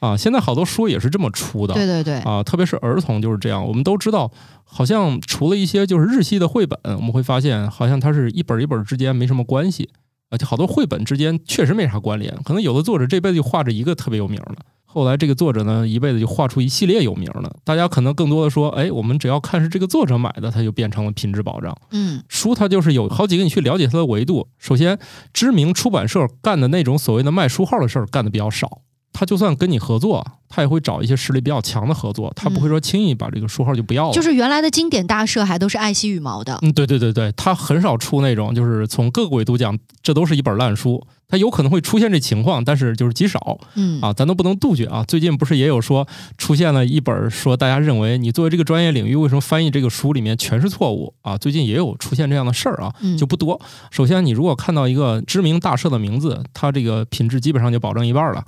[0.00, 0.16] 啊。
[0.16, 3.66] 现在好多书也是这么出的，对对对，啊，特别是儿童就是这样。
[3.66, 4.30] 我们都知道，
[4.64, 9.88] 好像除了一些就是日系的绘本，我们会发现好像它是一本一本之间没什么关系，
[10.30, 12.36] 而且好多绘本之间确实没啥关联。
[12.44, 17.56] 可能有的作者这辈子就画着一个特别有名的，后来这个作者呢一辈子就画出一系列有名的。
[17.64, 21.76] 大家可能更多的说，哎，我们只要看是这个作者买的，它就变成了品质保障。
[21.90, 24.48] 嗯，书它就是有好几个你去了解它的维度。
[24.58, 24.98] 首先，
[25.32, 28.82] 知名出版社干的那种所谓的卖书号的事儿干的比较少。
[29.18, 34.12] 他就算跟你合作，他也会找一些实力比较强的合作，他不会说轻易把这个书号就不要了。
[34.12, 36.58] 就是原来的经典大社还都是爱惜羽毛的。
[36.60, 41.02] 嗯，对对对对，他很少出那种，就是从各个维度讲，这都是一本烂书。
[41.28, 45.02] 他有可能会出现这情况，但是就是极少嗯啊，咱都不能杜绝啊。
[45.08, 46.06] 最近不是也有说
[46.38, 51.36] 出现了一本说大家认为你作为这个专业领域，为什么翻译这个书里面全是错误啊？
[51.36, 53.58] 最近也有出现这样的事儿啊，嗯，就不多。
[53.90, 58.44] 首先，你如果看到一个知名大社的名字，它这个品质基本上就保证一半了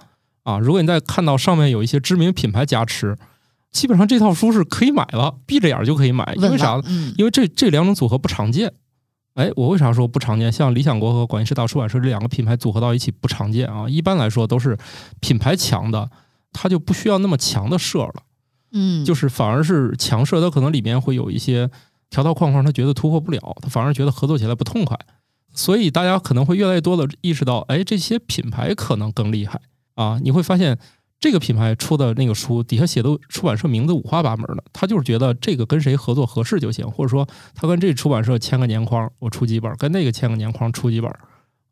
[0.48, 0.58] 啊。
[0.58, 3.16] 如果你再看到上面有一些知名品牌加持，
[3.70, 6.32] 基本上这套书是可以买了，闭着眼儿就可以买。
[6.36, 6.80] 因为啥
[7.16, 8.72] 因为这这两种组合不常见。
[9.34, 10.50] 哎，我为啥说不常见？
[10.50, 13.88] 像理想国和广义师大出版社这两个品牌组合到一起不常见啊。
[13.88, 14.76] 一般来说都是
[15.20, 16.10] 品牌强的，
[16.52, 18.14] 它就不需要那么强的社了。
[18.72, 21.70] 嗯，就是反而是强社，它可能里面会有一些
[22.10, 24.98] 条条框框，他觉得突破不了，他反而觉得合作起来不痛快。
[25.54, 29.60] 所以大家可能会越来越多的意识到，哎，这些品牌可能更厉害
[29.98, 30.16] 啊！
[30.22, 30.78] 你会发现，
[31.18, 41.12] 这个品牌出的那个书底下写的出版社名字五花八门的，他就是觉得这个跟谁合作合适就行，或者说他跟这出版社签个年框，我出几本；跟那个签个年框，出几本。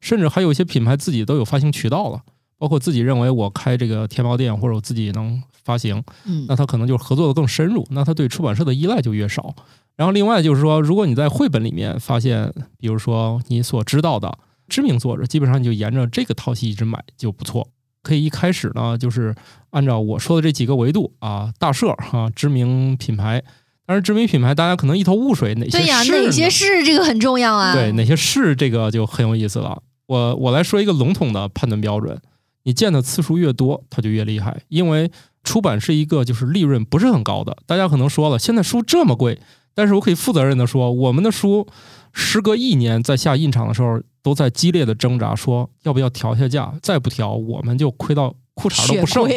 [0.01, 2.21] 甚至还有一些品牌自己都有发行渠道了，
[2.59, 9.55] 包括自己认为我开这个天猫店或者我自己能发行，嗯那他可能就合作的更深入，那他对出版社的依赖就越少。
[9.95, 14.37] 然后另外就是说，如果你在绘本里面发现，比如说你所知道的
[14.69, 17.69] 知名作者，基本上你就沿着这个套系一直买就不错。
[18.07, 19.35] 可以一开始呢，就是
[19.71, 23.43] 按照我说的这几个维度啊，大社哈、知名品牌，
[23.85, 27.75] 但是知名品牌大家可能一头雾水，哪些对呀，是哪些是这个很重要啊？
[27.75, 29.83] 对，哪些是这个就很有意思了。
[30.07, 32.17] 我我来说一个笼统的判断标准，
[32.63, 35.11] 你见的次数越多，它就越厉害，因为
[35.43, 37.57] 出版是一个就是利润不是很高的。
[37.67, 39.41] 大家可能说了，现在书这么贵，
[39.75, 41.67] 但是我可以负责任的说，我们的书
[42.19, 49.29] 时隔一年在下印厂的时候，都在激烈的挣扎，说要不要调一下价，再不调我们就亏到裤衩都不剩。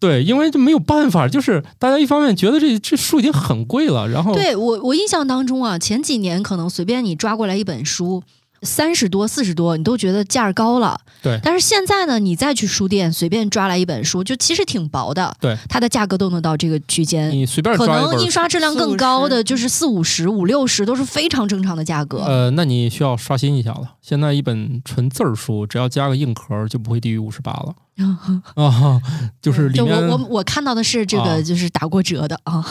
[0.00, 8.20] 对，因为就没有办法，就是大家一方面觉得这这书已经很贵了，然后对我，我印象当中啊，前几年可能随便你抓过来一本书，
[8.62, 11.00] 三十多、四十多，你都觉得价儿高了。
[11.22, 17.30] 对但是现在呢，你再去书店随便抓来一本书，就其实挺薄的，对，它的价格都能到这个区间。
[17.30, 22.24] 你随便可能印刷质量更高的就是四五十、五六十，都是非常正常的价格。
[22.24, 23.94] 呃，那你需要刷新一下了。
[24.00, 27.74] 现在一本纯字儿书，只要加个硬壳儿，就不会低于五十八了
[28.54, 29.00] 啊。
[29.40, 32.64] 就是里面我我我看到的是这啊个，就是打过折的 啊，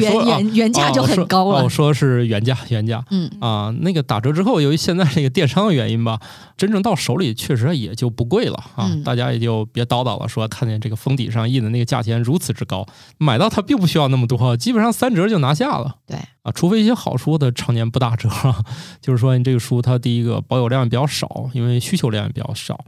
[0.00, 1.68] 原啊原原价就很高了哦我。
[1.68, 3.72] 说的是原价，原价嗯，啊。
[3.80, 6.18] 那个打折之后，由于现在这个电商的原因吧，
[6.56, 8.88] 真正到手里确实也就不贵了啊。
[8.90, 12.84] 嗯大家也就别叨叨了，说看见这个封底上印的那个价钱如此之高，
[13.18, 15.96] 买到它并不需要那么多，基本上三折就拿下了。
[16.06, 18.28] 对啊，除非一些好书的常年不打折，
[19.00, 22.78] 就是说你这个书它第一个保有量比较少，因为需求量也比较少。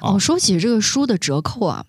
[0.00, 1.84] 啊哦，说起这个书的折扣啊，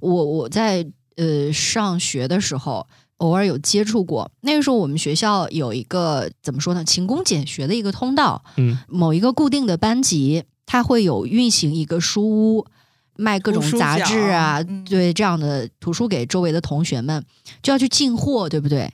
[0.00, 2.86] 我我在呃上学的时候
[3.18, 4.30] 偶尔有接触过。
[4.40, 12.66] 那个时候我们学校有一个怎么说呢，勤工俭学的一个通道，嗯，某一个固定的班级，它会有运行一个书屋。
[13.20, 17.20] 卖各种杂志啊，对这样的图书给周围的同学们，
[17.60, 18.88] 就要去进货，对不对？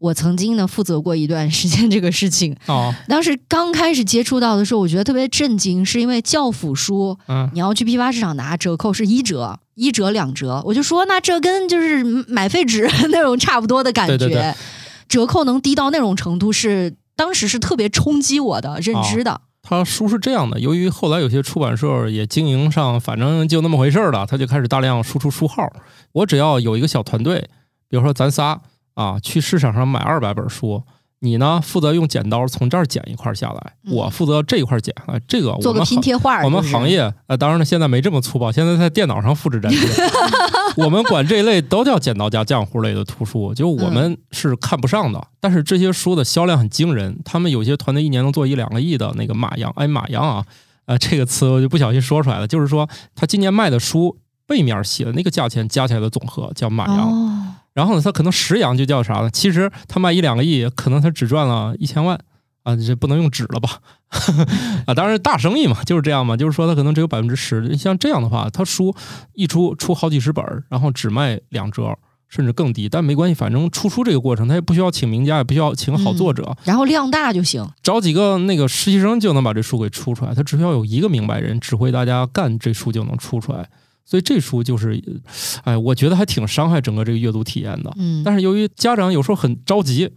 [0.00, 14.54] 我曾经呢负责过一段时间这个事情，哦，当时刚开始接触到的时候，我觉得特别震惊，是因为教辅书嗯，你要去批发市场拿折扣是一折、一折、两折，我就说那这跟就是买废纸 那种差不多的感觉，对对对
[15.08, 19.40] 折扣能低到那种程度是，当时是特别冲击我的认知的。
[19.62, 25.68] 他书是这样的，由于后来有些出版社也经营上，反正就那么回事儿了，他就开始大量输出书号。
[26.12, 27.48] 我只要有一个小团队，
[27.88, 28.60] 比如说咱仨
[28.98, 30.82] 啊，去市场上买二百本书，
[31.20, 39.80] 你呢负责用剪刀从这儿剪一块下来，嗯我负责这一块剪啊，这个我做个们行拼贴画儿、我们行业呃，当然了，现在没这么粗暴，现在在电脑上复制粘贴。
[40.84, 45.24] 我们管这一类都叫剪刀加浆糊类的图书，就我们是看不上的。
[45.38, 50.44] 但是这些书的销量很惊人，他们有些团队一年能做一两个亿的那个马洋，哎，马洋啊，
[50.86, 57.10] 呃，这个词我就不小心说出来了，就是说他今年卖的书背面写的那个价钱加起来的总和叫马洋。
[57.10, 59.30] 哦，然后呢，他可能十洋就叫啥了？
[59.30, 62.18] 其实他卖一两个亿，可能他只赚了一千万
[62.62, 63.80] 啊，这不能用纸了吧？
[64.86, 67.76] 啊，当然大生意嘛，就是这样嘛，就是说他可能只有百分之十。
[67.76, 68.94] 像这样的话，他书
[69.34, 71.96] 一出出好几十本儿，然后只卖两折。
[72.30, 77.66] 甚至更低，但没关系，反正出书这个过程，他也不需要请名家，也不需要请好作者，然后量大就行。
[77.82, 80.34] 找几个那个实习生就能把这书给出出来。
[80.34, 83.66] 他只需要有一个明白人指挥大家干，这书就能出出来。
[84.08, 84.98] 所以这书就是，
[85.64, 87.92] 哎，我觉得还挺伤害整个这个阅读体验的。
[87.98, 90.10] 嗯，但是由于家长有时候很着急，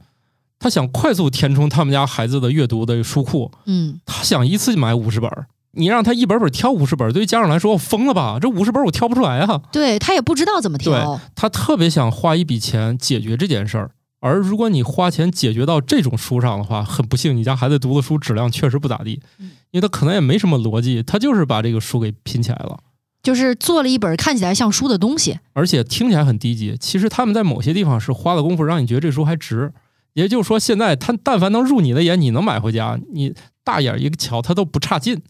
[0.60, 5.30] 他想快速填充他们家孩子的阅读的书库，嗯，他想一次买五十本，
[5.73, 8.38] 你让他一本本挑五十本，对于家长来说，我疯了吧？
[8.39, 9.62] 这五十本我挑不出来啊！
[9.73, 11.19] 对他也不知道怎么挑。
[11.36, 13.91] 他特别想花一笔钱解决这件事儿。
[14.21, 22.80] 而如果你花钱解决到这种书上的话，很不幸，你家孩子读的书质量确实不咋地，嗯因为他可能也没什么逻辑，他就是把这个书给拼起来了。
[23.23, 25.39] 就是做了一本看起来像书的东西。
[25.53, 29.71] 而且听起来很低级，其实他们在某些地方是花了功夫让你觉得这书还值。
[30.13, 35.21] 也就是说，现在他但凡能入你的眼，你能买回家，你大眼一个瞧，他都不差劲。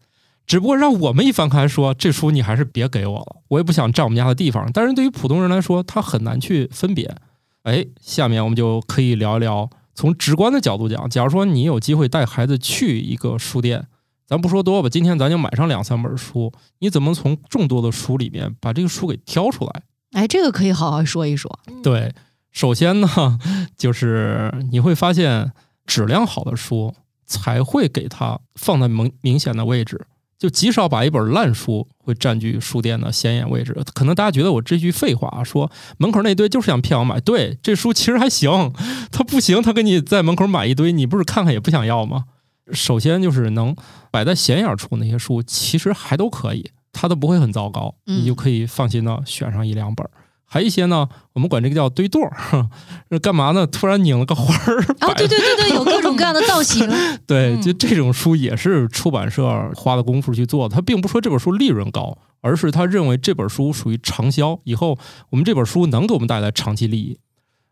[0.48, 4.68] 只不过让我们一翻开说，这书你还是别给我了，我也不想占我们家的地方。
[4.74, 7.16] 但是对于普通人来说，他很难去分别。
[7.64, 13.86] 哎，下面我们就可以聊一聊，从直观的角度讲，假如说你有机会带孩子去一个书店，
[14.32, 19.84] 咱不说多吧，今天咱就买上两三本书，你怎么从众多的书里面把这个书给挑出来？
[20.14, 21.60] 哎，这个可以好好说一说。
[21.84, 22.14] 对，
[22.54, 23.38] 首先呢，
[23.76, 25.52] 就是你会发现
[25.86, 30.08] 质量好的书才会给它放在明明显的位置。
[30.40, 33.78] 就极少把一本烂书会占据书店的显眼位置。
[33.94, 38.72] 可能大家觉得我这句废话说门口那堆就是想骗我买，对，这书其实还行，
[39.12, 42.24] 他不行，他给你在门口买一堆，你不是看看也不想要吗？
[42.72, 43.76] 首先就是能
[44.12, 50.10] 摆在显眼处那些书，其实还都可以，它都不会很糟糕，嗯你就可以放心的选上一两本儿。
[50.46, 52.70] 还一些呢，我们管这个叫堆垛儿，哼
[53.24, 53.66] 干嘛呢？
[53.66, 56.86] 突然拧了个花儿，啊， 摆对对对对， 有各种各样的造型。
[57.26, 60.76] 对，嗯就这种书也是出版社花的功夫去做的。
[60.76, 64.98] 他并不说这本书利润高，而是他认为这本书属于长销，以后
[65.30, 67.18] 我们这本书能给我们带来长期利益。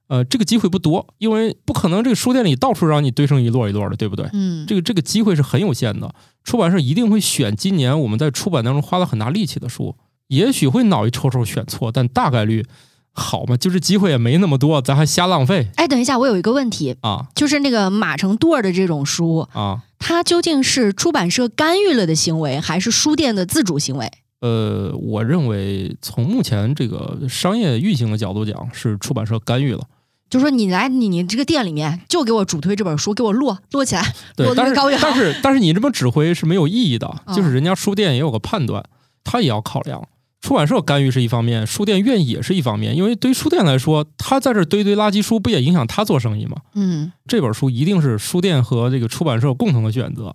[0.09, 4.27] 呃，这个机会不多，因为不可能这个书店里到处让你堆成一摞一摞的，对不对？
[4.33, 6.13] 嗯，这个这个机会是很有限的。
[6.43, 9.95] 出版社一定会选今年我们在出版当中花了很大力气的书，
[10.27, 12.65] 也许会脑一抽抽选错，但大概率
[13.11, 19.83] 好嘛，就是机会也没那么多，咱还瞎浪费哎，等一下，我有一个问题，啊就是那个码成垛的这种书，啊！
[19.99, 24.11] 它究竟是出版社干预了的行为，还是书店的自主行为？
[24.41, 29.81] 呃，我认为从目前这个商业运行的角度讲，是出版社干预了。
[30.29, 34.01] 就说你来你你这个店里面就给我主推这本书，给我摞摞起来，
[34.37, 35.07] 摞，对但是得越高越好。
[35.09, 38.83] 但是但是你这么指挥是没有意义的，嗯就是人家书店也有个判断，
[39.23, 40.07] 他也要考量。
[40.41, 46.55] 出版社干预是一方面，书店愿意也是一方面，因为对于书店来说，他在这儿堆堆垃圾书，不也影响他做生意吗？
[46.75, 50.33] 嗯，这本书一定是书店和这个出版社共同的选择。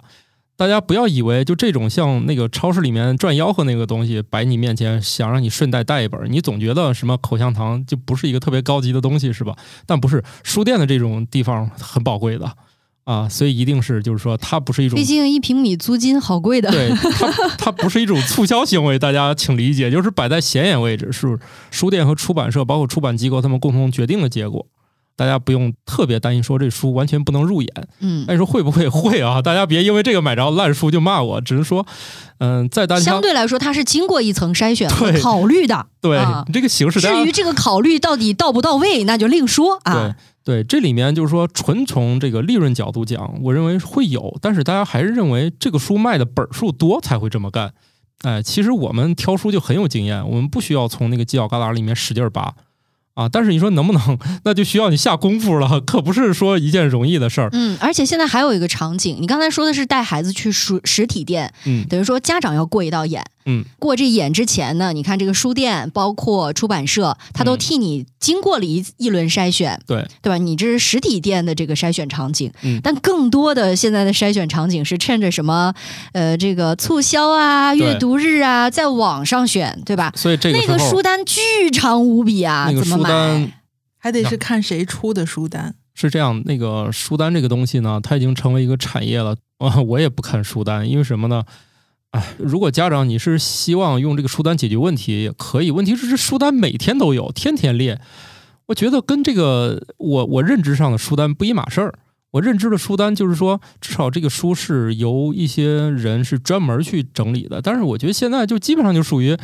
[0.57, 9.57] 大家不要以为就这种像那个超市里面转吆喝那个东西摆你面前，想让你顺带带一本，你总觉得什么口香糖就不是一个特别高级的东西，是吧？
[9.85, 12.53] 但不是，书店的这种地方很宝贵的
[13.03, 16.71] 啊，所以一定是就是说它不是一种毕竟一平米租金好贵的。
[16.71, 16.89] 对
[17.19, 21.37] 它， 它不是一种促销行为，大家请理解，就是摆在显眼位置，是
[21.73, 24.65] 书店和出版社，包括出版机构他们共同决定的结果。
[25.17, 29.41] 大家不用特别担心说这书完全不能入眼，嗯，那你说会不会会啊？
[29.43, 31.87] 大家别因为这个买着烂书就骂我，只是说，
[32.39, 35.87] 嗯、在大家相对来说，它是经过一层筛选和考虑的。
[36.03, 40.17] 对、啊这个形式，至于这个考虑到底到不到位，那就另说啊。
[40.45, 47.73] 对，这里面就是说，纯从这个利润角度讲，我认为会有，但是大家还是认为这个书卖的本数多才会这么干。
[48.23, 52.55] 哎，其实我们挑书就很有经验，我们不需要从那个犄角旮旯里面使劲儿扒
[53.15, 53.29] 啊。
[53.29, 57.49] 但是你说能不能，那就需要你下功夫了，可不是说一件容易的事儿。
[57.53, 63.25] 嗯，而且现在还有一个场景，你刚才说的是带孩子去实实体店，嗯等于说家长要过一道眼。
[63.47, 70.39] 嗯，过这眼之前呢，你看这个书店，包括出版社，他都嗯替你经过了一一轮筛选，对对吧？
[70.39, 75.75] 你这是实体店的这个筛选场景，嗯但更多的现在的筛选场景是趁着什么，
[76.13, 80.13] 呃，这个促销啊、阅读日啊，在网上选，对吧？
[80.17, 83.53] 所以这个时候，那个书单巨长无比啊，那个怎么书单买？
[83.99, 85.75] 还得是看谁出的书单。
[85.95, 89.37] 是这样，那个书单这个东西呢，它已经成为一个产业了。
[89.59, 91.45] 啊，我也不看书单，因为什么呢？
[92.15, 95.73] 哎，如果家长你是希望用这个书单解决问题，也可以。
[95.73, 98.01] 问题是这书单每天都有，天天列，
[98.67, 101.93] 我觉得跟这个我我认知上的书单不一码事儿。
[102.31, 107.61] 我认知的书单就是说，至少这个书是由一些人是专门去整理的。
[107.61, 109.37] 但是我觉得现在就基本上就属于，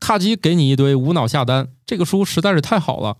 [0.00, 3.16] 咔叽给你一堆无脑下单，这个书实在是太好了。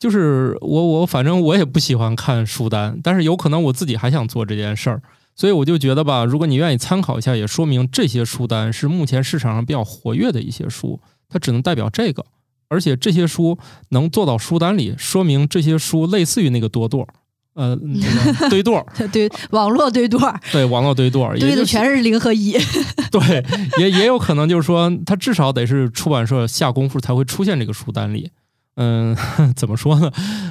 [0.00, 5.00] 就是我我反正我也不喜欢看书单，但是有可能我自己还想做这件事儿，
[5.36, 12.24] 所以我就觉得吧，如果你愿意参考一下，也说明这些书单是目前市场上比较活跃的一些书，它只能代表这个，
[12.68, 13.58] 而且这些书
[13.90, 17.08] 能做到书单里，说明这些书类似于那个多垛儿，
[17.52, 22.56] 呃，那个 堆垛儿，对，网络堆垛儿对，网络堆垛堆的全是零和一。
[23.12, 23.44] 对，
[23.78, 28.30] 也也有可能就是说，它至少得是出版社下功夫才会出现这个书单里。
[28.76, 29.16] 嗯，
[29.56, 30.10] 怎么说呢？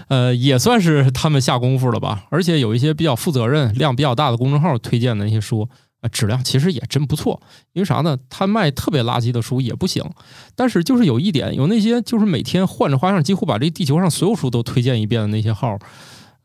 [0.09, 2.25] 呃，也算是他们下功夫了吧。
[2.29, 5.67] 而且有一些比较负责任、量比较大的公众号推荐的那些书，
[6.01, 7.39] 啊，质量其实也真不错。
[7.73, 8.17] 因为啥呢？
[8.29, 10.03] 他卖特别垃圾的书也不行。
[10.55, 15.77] 但是就是有一点，有那些就是每天换着花样，几乎把这地球上所有书都推荐一遍的那些号，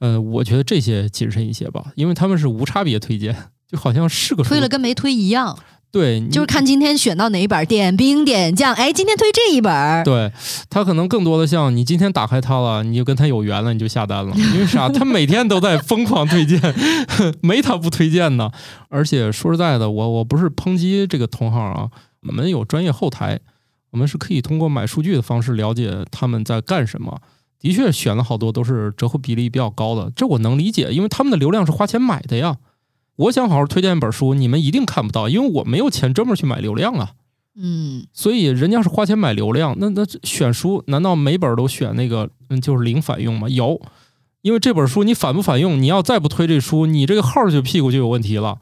[0.00, 3.34] 呃，我觉得这些谨慎一些吧，因为他们是无差别推荐，
[3.66, 5.58] 就好像是个推了跟没推一样，
[5.92, 10.30] 对，就是看今天选到哪一本，点兵点将，哎，今天推这一本儿，对
[10.68, 14.32] 他可能更多的像你今天打开它了，你就跟他有缘了，你就下单了。
[14.36, 14.88] 因为啥？
[14.88, 16.60] 他每天都在疯狂推荐，
[17.42, 18.52] 没他不推荐的。
[18.88, 21.88] 而且说实在的，我我不是抨击这个同行啊，
[22.28, 23.40] 我们有专业后台，
[23.90, 27.20] 我们是可以通过买数据的方式了解他们在干什么。
[27.58, 32.56] 的确选了好多都是折扣比例比较高的，这我能理解，因为他们的流量是花钱买的呀。
[33.20, 37.10] 我想好好推荐一本书，你们一定看不到，因为我没有钱专门去买流量啊。
[37.54, 43.46] 嗯，所以人家是花钱买流量，那那选书难道每本都选那个嗯就是零返用吗？
[43.48, 43.78] 有，
[44.40, 48.58] 因为这本书你反不反用，你要再不推这书，你这个号就屁股就有问题了。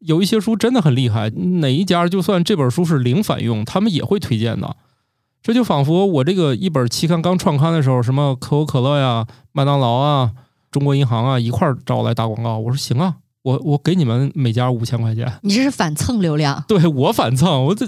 [0.00, 4.76] 有一些书真的很厉害，哪一家就算这本书是零返用，他们也会推荐的。
[5.42, 10.32] 这就仿佛我这个一本期刊刚创刊的时候，什么可口可乐呀、麦当劳啊、
[10.70, 15.32] 中国银行啊一块儿找我来打广告，我说行啊，我我给你们每家五千块钱。
[15.42, 17.86] 你这是反蹭流量， 对我反蹭，我这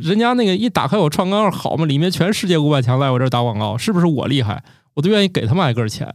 [0.00, 4.62] 人家那个一打开我创刊号好嘛，里面全世界五百强来我这儿打广告，是不是我厉害？
[4.94, 6.14] 我都愿意给他们挨个钱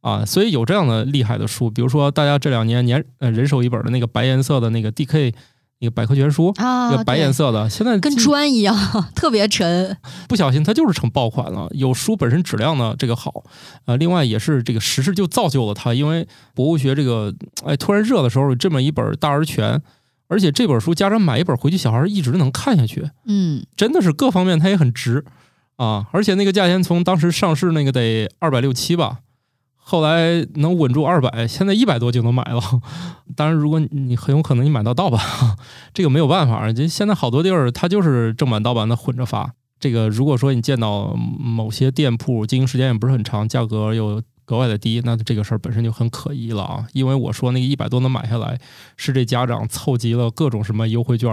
[0.00, 0.24] 啊！
[0.24, 5.32] 所以有这样的厉害的书，比如说大家这两年年呃人手一本的那个白颜色的那个 DK
[5.78, 8.74] 那个百科全书，啊，那个白颜色的，现在跟砖一样，
[9.14, 9.96] 特别沉。
[10.26, 11.68] 不小心它就是成爆款了。
[11.72, 13.44] 有书本身质量呢这个好，
[13.84, 19.82] 呃，另外也是这个时事就造就了它，因为博物学这个哎突然热的时候，这么一本大而全，
[20.28, 23.10] 而且这本书家长买一本回去，小孩一直能看下去。
[23.26, 25.24] 嗯，真的是各方面它也很值
[25.76, 29.18] 啊，而且那个价钱从当时上市那个得二百六七吧，
[29.88, 32.60] 后来能稳住二百，现在一百多就能买了。
[33.36, 35.20] 当然，如果你很有可能你买到盗版，
[35.94, 39.52] 这个没有办法，这现在好多地儿它就是正版盗版的混着发。
[39.78, 46.86] 这个如果说你见到某些店铺经营时间也不是很长，价格又格外的低，那这个事儿本身就很可疑了啊！
[46.92, 48.58] 因为我说那个一百多能买下来，
[48.96, 51.28] 是这家长凑集了各种什么优惠券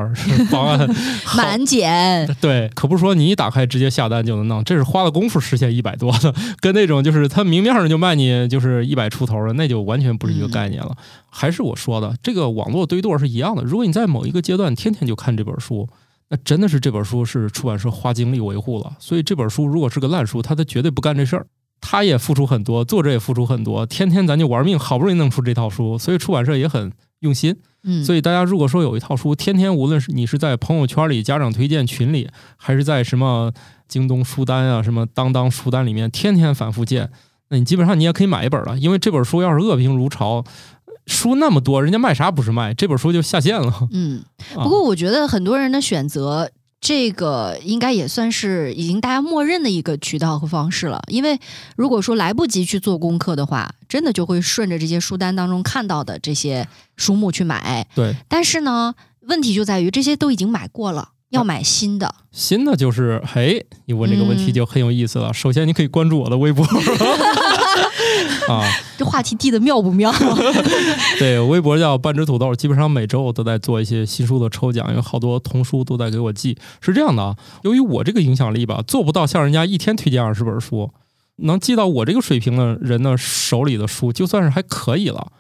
[0.50, 0.90] 方案，
[1.38, 2.28] 满减。
[2.42, 10.98] 对，可不是说你一打开直接下单就能弄，这是花了功夫实现一百多的，跟那种就是他明面上就卖你就是一百出头的，那就完全不是一个概念了。
[11.30, 13.64] 还是我说的，这个网络堆垛是一样的。
[13.64, 15.88] 如果你在某一个阶段天天就看这本书，
[16.30, 18.96] 那真的是这本书是出版社花精力维护了。
[18.98, 21.46] 所以这本书如果是个烂书，他他绝对不干这事儿。
[21.86, 27.54] 他也付出很多，作者也付出很多，天天咱就玩命，好不容易弄出这套书，所以出版社也很用心。
[27.84, 33.52] 嗯，所以大家如果说有一套书，天天无论是你是在朋友圈里、家长推荐群里，还是在什么
[33.90, 37.12] 京东书单啊、什么当当书单里面，天天反复见，
[37.50, 40.46] 那你基本上你也可以买一本了，因为这本书要是恶评如潮，
[41.06, 42.74] 书那么多，人家卖啥不是卖？
[42.74, 43.90] 这本书就下线了。
[43.92, 44.24] 嗯，
[44.56, 46.50] 啊不过我觉得很多人的选择，
[46.84, 51.02] 这个应该也算是已经大家默认的一个渠道和方式了。
[51.08, 51.40] 因为
[51.78, 56.68] 如果说来不及去做功课的话，真的就会顺着这些书单当中看到的这些
[56.98, 57.88] 书目去买。
[57.96, 62.14] 对，但是呢，问题就在于这些都已经买过了，要买新的。
[62.34, 65.34] 新的就是，嘿，你问这个问题嗯就很有意思了。
[65.34, 66.68] 首先，你可以关注我的微博
[68.50, 68.64] 啊，
[68.98, 70.12] 这话题递的妙不妙？
[71.20, 76.58] 对，微博叫半只土豆，基本上每周我都在做一些新书的抽奖，因为好多童书都在给我寄。
[76.82, 80.92] 是这样的啊，由于我这个影响力吧，做不到像人家一天推荐二十本书，
[81.38, 85.32] 能寄到我这个水平的人的手里的书，就算是还可以了。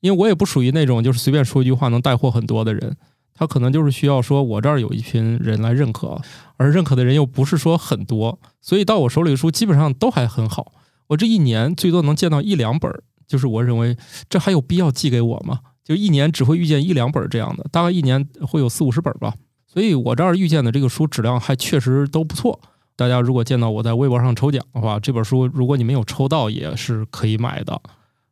[0.00, 2.96] 因为我也不属于那种就是随便说一句话能带货很多的人，
[3.34, 6.20] 他可能就是需要说我这儿有一群人来认可，
[6.58, 10.72] 而认可的人又不是说很多，所以到我手里的书基本上都还很好。
[11.08, 13.96] 我这一年最多能见到一两本儿，就是我认为
[14.28, 15.60] 这还有必要寄给我吗？
[15.84, 19.34] 就一年只会遇见一两本这样的，大概一年会有四五十本吧。
[19.66, 22.58] 所以我这儿遇见的这个书质量还确实都不错。
[22.96, 27.80] 大家如果见到我在微博上抽奖的话，这本书如果你没有抽到，也是可以买的。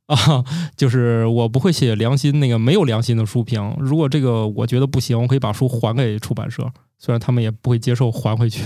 [0.13, 0.45] 啊，
[0.77, 3.75] 就是我不会写良心那个没有良心的书评。
[3.79, 8.63] 如果这个我觉得不行，我可以把书还给出版社，虽然他们也不会接受还回去，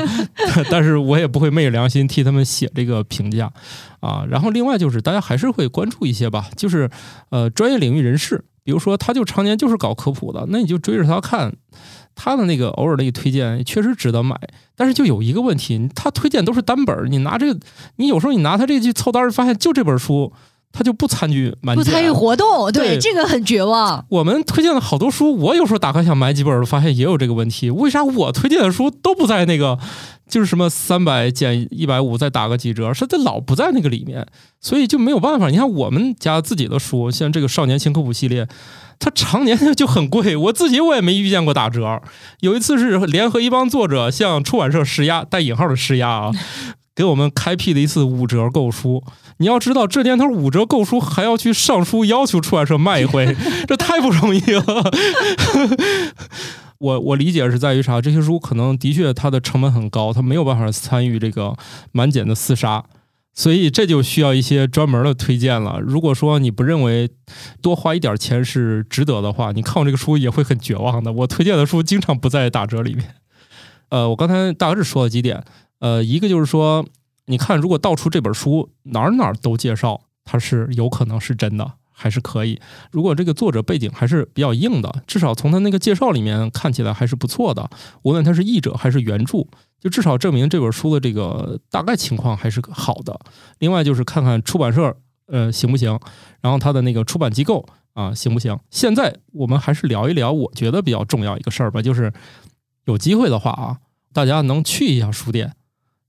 [0.70, 3.52] 但是我也不会昧着良心替他们写这个评价
[4.00, 4.24] 啊。
[4.28, 6.90] 然后另外就是大家还是会关注一些吧，就是
[7.30, 11.54] 呃专业领域人士，比如说他就常年就是搞科普的，那你就追着他看。
[12.14, 14.38] 他的那个偶尔的一个推荐确实值得买，
[14.76, 17.60] 但是就有一个问题，他推荐都是单本儿，你拿这个，
[17.96, 20.30] 你有时候你拿他这去凑单儿，发现就这本书，
[20.72, 24.04] 他就不参与满，不参与活动，对对这个很绝望。
[24.08, 27.70] 我们推荐了好多书，我有时候打开想买几本儿，发现也有这个问题。
[27.70, 29.78] 为啥我推荐的书都不在那个，
[30.28, 34.26] 就是什么三百减一百五再打个几折，是它老不在那个里面，
[34.60, 35.50] 所以就没有办法。
[35.50, 38.48] 你看我们家自己的书，像这个少年轻科普系列，
[38.98, 42.00] 它常年就很贵，我自己我也没遇见过打折。
[42.40, 46.30] 有一次是联合一帮作者向出版社施压，带引号的施压啊。
[46.94, 49.02] 给我们开辟了一次五折购书，
[49.38, 53.34] 你要知道这年头五折购书还要去上书要求出版社卖一回，
[53.66, 54.64] 这太不容易了。
[56.78, 58.00] 我我理解是在于啥？
[58.00, 61.54] 这些书可能的确它的成本很高，它没有办法参与这个
[61.92, 62.84] 满减的厮杀，
[63.32, 65.78] 所以这就需要一些专门的推荐了。
[65.80, 67.08] 如果说你不认为
[67.62, 71.12] 多花一点钱是值得的话，你看我这个书也会很绝望的。
[71.12, 73.14] 我推荐的书经常不在打折里面。
[73.90, 75.44] 呃，我刚才大致说了几点，
[75.82, 76.86] 呃，一个就是说，
[77.26, 81.72] 你看如果道出这本书哪儿哪儿都介绍，它是有可能是真的。
[81.94, 82.58] 还是可以，
[82.90, 87.68] 如果这个作者背景还是比较硬的，至少从他那个介绍里面看起来还是不错的。
[88.02, 89.46] 无论他是译者还是原著，
[89.78, 93.20] 就至少证明这本书的这个大概情况还是好的。
[93.58, 95.96] 另外就是看看出版社呃行不行，
[96.40, 98.58] 然后他的那个出版机构啊，行不行？
[98.70, 102.12] 现在我们还是聊一聊我觉得比较重要一个事儿吧，就是
[102.86, 103.78] 有机会的话啊，
[104.12, 105.54] 大家能去一下书店。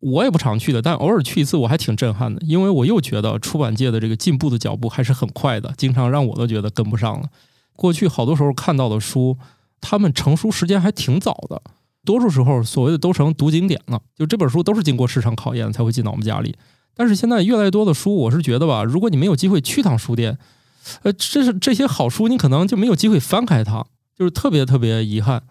[0.04, 7.30] 我也不常去的，但偶尔去一次我还挺震撼的，因为我又觉得出版界的这个进步的脚步还是很快的，经常让我都觉得跟不上了。
[7.76, 9.38] 过去好多时候看到的书，
[9.80, 11.62] 他们成书时间还挺早的，
[12.04, 16.56] 多数时候所谓的都成读经典了，就这本书都是经过市场考验才会进到我们家里。
[16.96, 20.38] 但是现在越来越多的书，我是觉得吧，如果你没有机会去趟书店，
[21.04, 23.86] 呃，这是这些好书你可能就没有机会翻开它，
[24.18, 25.42] 就是特别特别遗憾。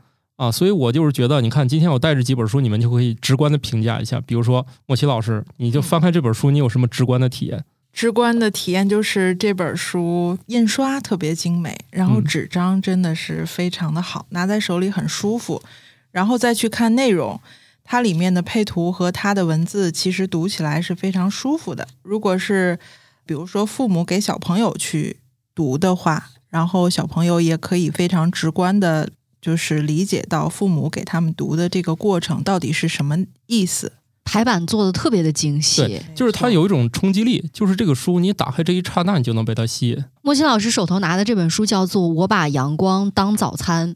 [0.42, 4.20] 啊，所以我就是觉得，你看今天我带着几本书，你们就可以直观的评价一下。
[4.22, 7.64] 比如说莫奇老师，你就翻开这本书，你有什么直观的体验？
[7.92, 15.62] 直观的体验就是这本书印刷特别精美，然后纸张真的是非常的好，拿在手里很舒服。
[16.10, 17.40] 然后再去看内容，
[17.84, 21.86] 它里面的配图和它的文字，其实读起来是非常舒服的。
[22.02, 22.76] 如果是
[23.24, 25.18] 比如说父母给小朋友去
[25.54, 29.08] 读的话，然后小朋友也可以非常直观的。
[29.42, 33.92] 就是理解到父母给他们读的这个过程到底是什么意思，
[34.24, 40.04] 排版做的特别的精细，就是它有一种冲击力，就是这个书你打开这一刹那，你就能被它吸引。
[40.22, 43.90] 莫奇老师手头拿的这本书叫做《我把阳光当早餐》，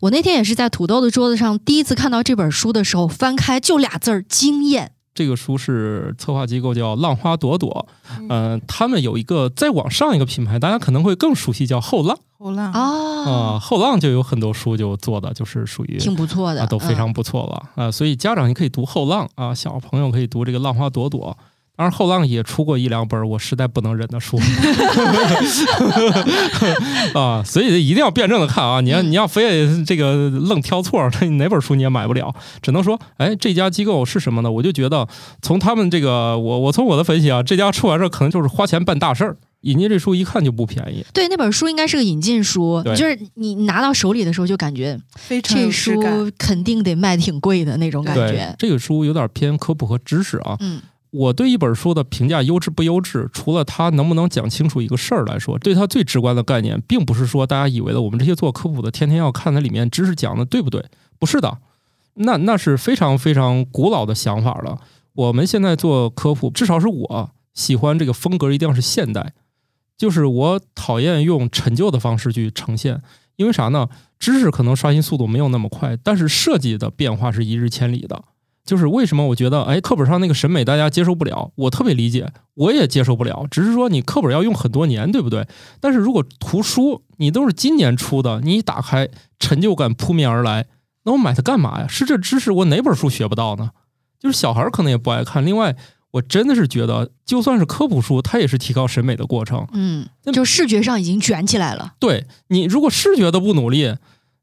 [0.00, 4.92] 我那天也是在土豆的桌子上第一次看到这本书的时候，翻开就俩字儿惊艳。
[5.20, 7.86] 这个书是策划机构叫浪花朵朵，
[8.30, 12.18] 嗯，他们有一个再往上一个品牌，大家可能会更熟悉，叫后浪。
[12.38, 17.90] 后浪啊，后浪就有很多书就做的就是属于挺不错的，都非常不错了啊。
[17.90, 21.36] 所以家长也可以读后浪啊，小朋友可以读这个浪花朵朵。
[21.80, 24.38] 当然后浪也出过一两本我实在不能忍的书
[27.18, 28.82] 啊，所以一定要辩证的看啊。
[28.82, 32.34] 你要你要非这个愣挑错，那哪本书你也买不了。
[32.60, 34.50] 只能说，哎，这家机构是什么呢？
[34.50, 35.08] 我就觉得
[35.40, 39.38] 从他们这个，我我从我的分析啊，这家出版社可能就是花钱办大事儿。
[39.62, 44.98] 引进这书一看就不便宜，对，那本书应该是个引进书，就是你拿到手里的时候就感觉
[45.42, 46.02] 这书
[46.38, 48.54] 肯定得卖挺贵的那种感觉。
[48.58, 50.56] 这个书有点偏科普和知识啊。
[50.60, 60.84] 嗯，我对一本书的评价优质不优质，除了它能不能讲清楚一个事儿来说，对它最直观的概念，并不是说大家以为的我们这些做科普的天天要看它里面知识讲的对不对？
[61.18, 61.58] 不是的，
[62.14, 64.78] 那那是非常非常古老的想法了。
[65.12, 69.32] 我们现在做科普，至少是我喜欢这个风格，一定要是现代。
[69.98, 73.02] 就是我讨厌用陈旧的方式去呈现，
[73.36, 73.88] 因为啥呢？
[74.18, 78.22] 知识可能刷新速度没有那么快，但是设计的变化是一日千里的。
[78.70, 83.44] 就是为什么我觉得，哎，课本上那个审美大家接受不了，我特别理解，我也接受不了。
[83.50, 85.44] 只是说你课本要用很多年，对不对？
[85.80, 89.08] 但是如果图书你都是今年出的，你一打开
[89.40, 90.66] 成就感扑面而来，
[91.04, 91.88] 那我买它干嘛呀？
[91.88, 93.70] 是这知识我哪本书学不到呢？
[94.20, 95.44] 就是小孩可能也不爱看。
[95.44, 95.76] 另外。
[96.12, 99.64] 我真的是觉得，就算是科普书，它也是提高审美的过程。
[99.72, 101.92] 嗯，就视觉上已经卷起来了。
[102.00, 103.94] 对你，如果视觉都不努力，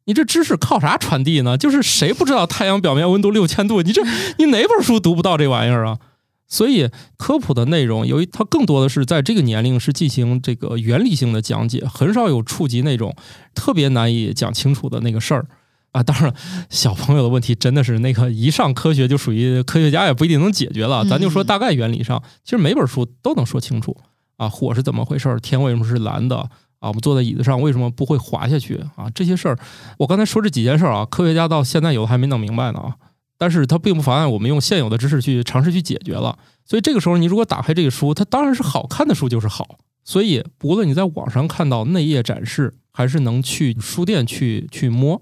[0.08, 1.58] 你这知识靠啥传递呢？
[1.58, 3.82] 就是谁不知道太阳表面温度六千度？
[3.82, 4.02] 你这
[4.38, 6.00] 你哪本书读不到这玩意儿啊？
[6.48, 13.14] 所以科普的内容，由于它更多的是在这个年龄是进行这个原理性的讲解，很少有触及那种
[13.54, 15.46] 特别难以讲清楚的那个事儿。
[15.92, 16.34] 啊，当然，
[16.70, 21.04] 小朋友的问题真的是那个一上科学就属于科学家也不一定能解决了。
[21.04, 23.98] 咱就说大概原理上，其实每本书都能说清楚
[24.38, 26.50] 啊，火是怎么回事，天为什么是蓝的
[26.80, 29.10] 啊，我们坐在椅子上为什么不会滑下去啊？
[29.16, 29.58] 这些事儿，
[29.98, 32.96] 我刚才说这几件事儿啊，科学家到现在有的还没弄明白呢啊。
[33.38, 36.38] 但是它并不妨碍我们用现有的知识去尝试去解决了。
[36.66, 39.78] 所以这个时候，你如果打开这个书，它当然是好看的书就是好。
[40.04, 45.22] 所以不论你在网上看到内页展示，还是能去书店去去摸。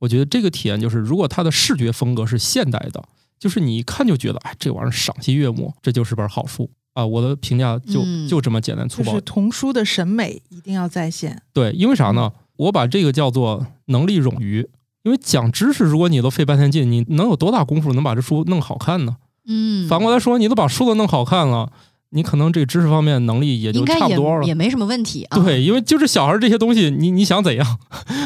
[0.00, 3.02] 我觉得这个体验就是，如果它的视觉风格是现代的，
[3.38, 7.04] 就是你一看就觉得，哎，这玩意儿赏心悦目，这就是本好书啊！
[7.04, 9.12] 我的评价就就这么简单粗暴。
[9.12, 11.42] 就是童书的审美一定要在线。
[11.52, 12.32] 对，因为啥呢？
[12.56, 14.66] 我把这个叫做能力冗余。
[15.02, 19.16] 因为讲知识，如果你都费半天劲，你能有多大功夫能把这书弄好看呢？
[19.46, 19.86] 嗯。
[19.86, 21.70] 反过来说，你都把书都弄好看了，
[22.10, 25.36] 你可能这个知识方面能力也就差不多了，也没什么问题啊。
[25.36, 27.78] 对，因为就是小孩这些东西，你你想怎样？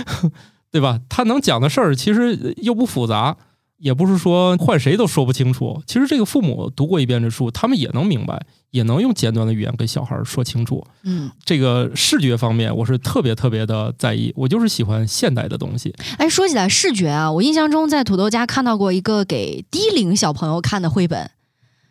[0.70, 1.00] 对吧？
[1.08, 3.36] 他能讲的事儿其实又不复杂，
[3.78, 5.82] 也不是说换谁都说不清楚。
[5.86, 8.40] 其实这个父母读过一遍这书，他们也能明白，
[8.70, 10.86] 也能用简短的语言跟小孩说清楚。
[11.02, 15.94] 嗯，这个视觉方面我是特别特别的在意，我就是喜欢现代的东西。
[16.18, 21.30] 哎，说起来视觉啊，我印象中在土豆家看到过一个给低龄小朋友看的绘本，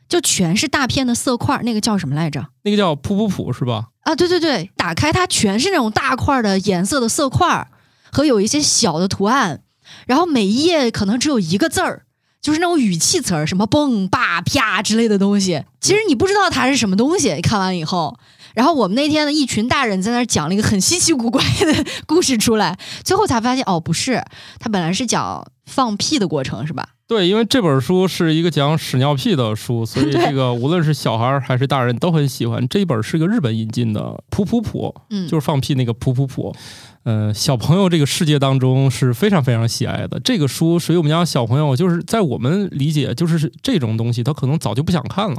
[0.08, 2.48] 就全是大片的色块，那个叫什么来着？
[2.64, 3.88] 那个叫噗噗噗是吧？
[4.02, 7.68] 啊，对对对，打开它全是那种大块的颜色的色块。
[8.10, 9.64] 和有一些小的图案，
[10.08, 12.06] 然后每一页可能只有一个字儿，
[12.42, 15.64] 就是那种语气词儿，什么蹦吧啪之类的东西。
[15.82, 18.18] 其实你不知道它是什么东西，看完以后。
[18.54, 24.24] 然后我们那天呢，一群大人在那儿讲了一个很稀奇古怪的故事出来，最后才发现哦，不是，
[24.60, 26.90] 他本来是讲放屁的过程，是吧？
[27.08, 32.68] 对，因为这本书是一个讲屎尿屁的书，所以这个 无论是小孩还是大人都很喜欢。
[32.68, 34.02] 这一本是个日本引进的
[34.36, 36.52] 《噗噗噗》，嗯，就是放屁那个噗噗噗。
[37.10, 40.20] 嗯，小朋友这个世界当中是非常非常喜爱的。
[40.20, 45.38] 这个书属于我们家小朋友，就是在我们理解，就是这种东西他可能早就不想看了。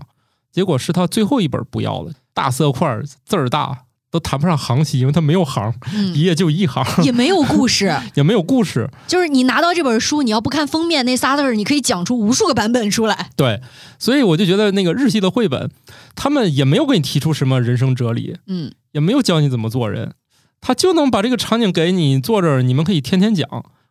[0.51, 5.71] 结果是他最后一本不要了，大色块字儿大，都谈不上行气，因为它没有行，
[6.15, 8.89] 一页就一行，也没有故事，也没有故事。
[9.07, 13.29] 就是你拿到这本书，你要不看封面那仨字儿，你可以讲出无数个版本出来。
[13.37, 13.61] 对，
[13.99, 15.71] 所以我就觉得那个日系的绘本，
[16.15, 20.13] 他们也没有给你提出什么人生哲理，嗯，也没有教你怎么做人，
[20.61, 23.47] 他就能把这个场景给你坐这儿，你们可以天天讲。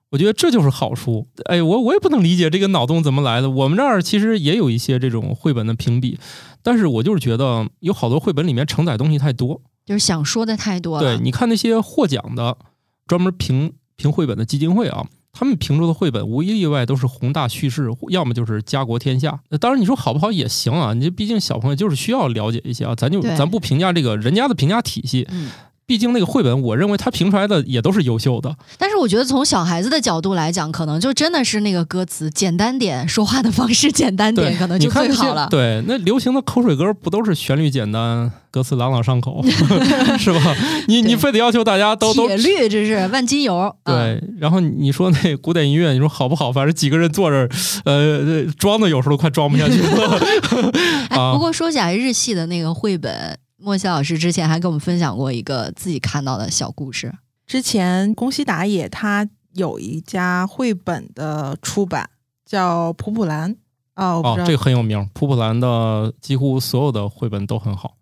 [0.10, 1.28] 我觉得这就是好书。
[1.50, 3.50] 哎，我我也不能理解这个脑洞怎么来的。
[3.50, 6.18] 我们这儿其实也有一些这种绘本的评比。
[6.64, 11.18] 但是我就是觉得有好多绘本里面承载东西太多，就是想说的太多了。
[11.18, 12.58] 对，你看那些获奖的
[13.06, 19.38] 专门评评绘本的基金会啊，他们评出的绘本无一例外都是宏大叙事，要么就是家国天下。
[19.60, 25.28] 当然你说好不好也行啊，你毕竟小朋友就是需要了解一些啊，咱就咱不评价这个人家的评价体系。
[25.30, 25.52] 嗯。
[25.88, 28.54] 毕竟那个绘本，我认为它评出来的也都是优秀的。
[28.78, 35.48] 但是我觉得从小孩子的角度来讲，可能就真的是那个歌词简单点，说话的方式简单点，可能就最好了。
[35.50, 39.42] 对，那流行的口水歌不都是旋律简单，歌词朗朗上口，
[40.20, 40.54] 是吧？
[40.90, 43.74] 你你非得要求大家都都铁律，这是万金油。
[43.86, 46.52] 对，然后你说那古典音乐，你说好不好？
[46.52, 47.48] 反正几个人坐着，
[47.86, 50.20] 呃，装的有时候都快装不下去了。
[51.12, 53.40] 哎，不过说起来，日系的那个绘本。
[53.58, 57.14] 莫西老师之前还跟我们分享过一个自己看到的小故事。
[57.46, 62.10] 之前宫西达也他有一家绘本的出版，
[62.46, 63.56] 叫普普兰。
[63.96, 65.10] 哦，哦，这个很有名。
[65.14, 67.96] 普普兰的几乎所有的绘本都很好。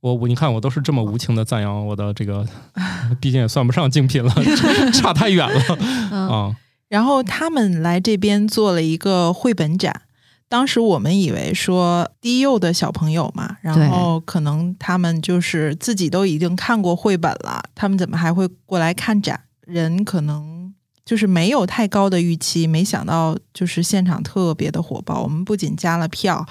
[0.00, 2.46] 我我你看，我都是这么无情的赞扬我的这个，
[3.18, 4.32] 毕竟也算不上精品了，
[4.92, 6.54] 差太远了啊。
[6.88, 10.02] 然后他们来这边做了一个绘本展。
[10.48, 19.38] 当时我们以为说低幼的小朋友嘛，然后可能他们就是自己都已经看过绘本了，他们怎么还会过来看展？
[19.66, 20.72] 人可能
[21.04, 25.22] 就是没有太高的预期，没想到就是现场特别的火爆。
[25.22, 26.46] 我们不仅加了票，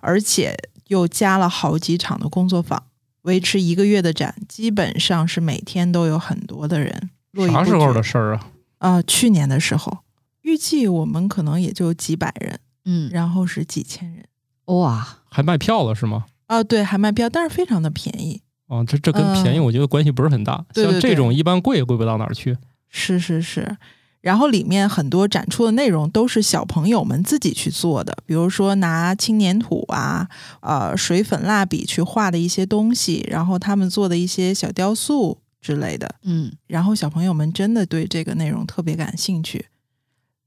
[0.00, 0.56] 而且
[0.88, 2.82] 又加了好几场的工作坊，
[3.22, 7.10] 维持一个月的展，基本上是每天都有很多的人。
[7.52, 8.46] 啥时候的事儿啊？
[8.78, 9.98] 啊，去年的时候，
[10.42, 12.58] 预计我们可能也就几百人。
[12.86, 14.24] 嗯，然后是几千人，
[14.66, 16.24] 哇，还卖票了是吗？
[16.46, 18.40] 啊，对，还卖票，但是非常的便宜。
[18.68, 20.64] 哦，这这跟便宜我觉得关系不是很大。
[20.74, 22.56] 像这种一般贵也贵不到哪儿去。
[22.88, 23.76] 是是是，
[24.20, 30.28] 然后里面很多展出的内容都是小朋友们自己去做的，比如说拿轻粘土啊、
[30.62, 36.16] 呃水粉蜡笔去画的一些东西，然后他们做的一些小雕塑之类的。
[36.22, 39.66] 嗯，然后小朋友们真的对这个内容特别感兴趣。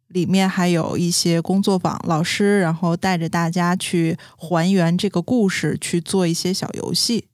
[0.09, 7.27] 里面还有一些工作坊，老师然后带着大家去还原这个故事，去做一些小游戏，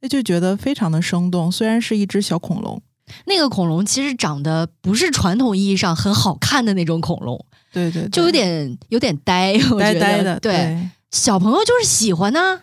[0.00, 1.50] 那就觉得非常的生动。
[1.50, 2.82] 虽然是一只小恐龙，
[3.26, 10.38] 那个恐龙其实长得不是传统意义上很好看的那种恐龙，对对，就有点有点呆，呆呆的。
[10.40, 12.60] 对，小朋友就是喜欢呢。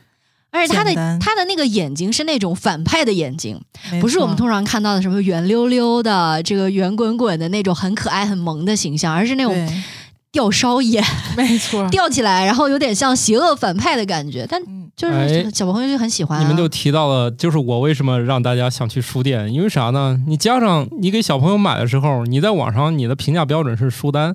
[0.55, 3.59] 而且他的他的那个眼睛是那种反派的眼睛，
[3.99, 9.53] 不是我们通常看到的什么圆溜溜的、这个圆滚滚的那种很可爱很萌的形象，而是那种
[10.31, 11.03] 吊梢眼，
[11.37, 14.45] 没错， 吊起来，然后有点像邪恶反派的感觉。
[14.49, 14.61] 但
[14.95, 16.41] 就是小朋友就很喜欢。
[16.41, 20.17] 你们就提到了，就是我为什么让大家想去书店，因为啥呢？
[20.25, 24.33] 你加上你给小朋友买的时候，你在网上你的评价标准是书单。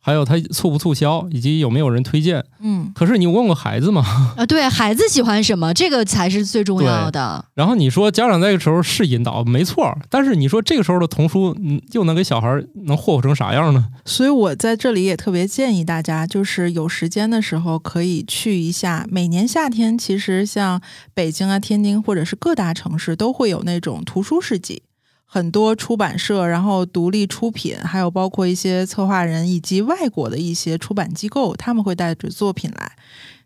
[0.00, 2.44] 还有它促不促销，以及有没有人推荐？
[2.60, 4.34] 嗯，可是你问过孩子吗？
[4.36, 7.44] 啊，对孩子喜欢什么， 这个才是最重要的。
[7.54, 9.96] 然后你说家长在这个时候是引导，没错。
[10.08, 13.86] 但是你说这个时候的童书，嗯，又能给小孩能霍霍成啥样呢？
[14.04, 19.06] 所以我在这里也特别建议大家，就是有时间的时候可以去一下。
[19.10, 20.80] 每年夏天，其实像
[21.12, 24.82] 北京啊、天津或者是各大城市都会有那种图书市集。
[25.30, 32.92] 很多出版社，然后独立出品，还有包括一些策划人以及外国的一些出版机构，他们会带着作品来，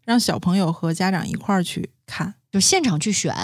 [0.04, 3.34] 让小朋友和家长一块儿去看，就现场去选、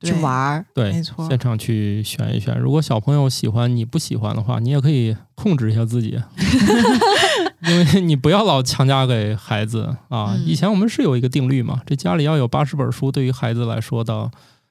[0.00, 0.64] 去玩儿。
[0.74, 2.58] 对，没错，现场去选一选。
[2.58, 6.18] 如果小朋友喜欢，你不喜欢的话，你也可以控制一下自己，
[7.68, 10.34] 因为你不要老强加给孩子啊。
[10.46, 14.30] 以前我们是有一个定律嘛，这家里要有八十本书，对于孩子来说的，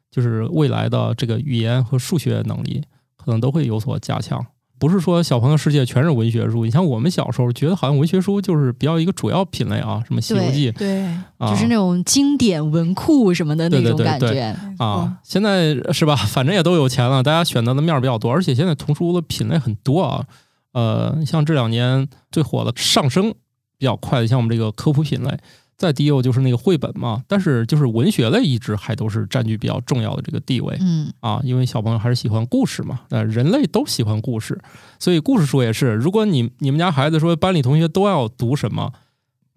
[0.10, 2.84] 就是未来的这个语言和数学能力。
[3.24, 4.46] 可能都会有所加强，
[4.80, 6.66] 不是说小朋友世界全是文学书。
[6.66, 11.04] 你像我们小时候觉得好像文学书就是比较一个主要品类啊，什么《西游记》对，
[11.38, 14.84] 啊，就是那种经典文库什么的那种对对对对感觉。
[14.84, 16.16] 啊，现在是吧？
[16.28, 20.26] 反正也都有钱了，大家选择的面儿比较多，而且现在童书的品类很多啊。
[20.74, 23.34] 呃，像这两年最火的上升
[23.78, 25.38] 比较快的，像我们这个科普品类，
[25.82, 27.24] 再低幼就是那个绘本嘛。
[27.28, 33.02] 但是就是文学类一直还都是占据比较重要的这个地位嗯，啊，因为小朋友还是喜欢故事嘛。
[33.10, 34.62] 呃，人类都喜欢故事，
[35.00, 35.94] 所以故事书也是。
[35.94, 38.94] 如果你你们家孩子说班里同学都要读什么，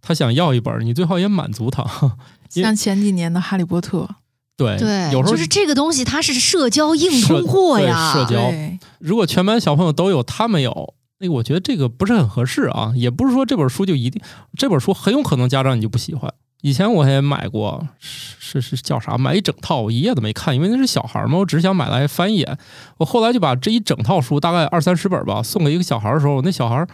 [0.01, 1.85] 他想要一本，你最好也满足他。
[2.49, 3.99] 像前几年的《哈利波特》，
[4.57, 8.13] 对对，有时候就是这个东西，它是社交硬通货呀。
[8.15, 8.53] 对社交，
[8.99, 10.95] 如果全班小朋友都有，他没有，那个
[11.29, 12.93] 我觉得这个不是很合适啊。
[12.95, 14.23] 也不是说这本书就一定，
[14.57, 16.33] 这本书很有可能家长你就不喜欢。
[16.63, 19.19] 以前我也买过，是是是叫啥？
[19.19, 22.57] 买一整套，我一页都没看，因为那是小孩嘛，我只是想买来翻一眼。
[22.97, 26.87] 我后来就把这一整套书，大概二三十本吧，送给一个小孩的时候，那小孩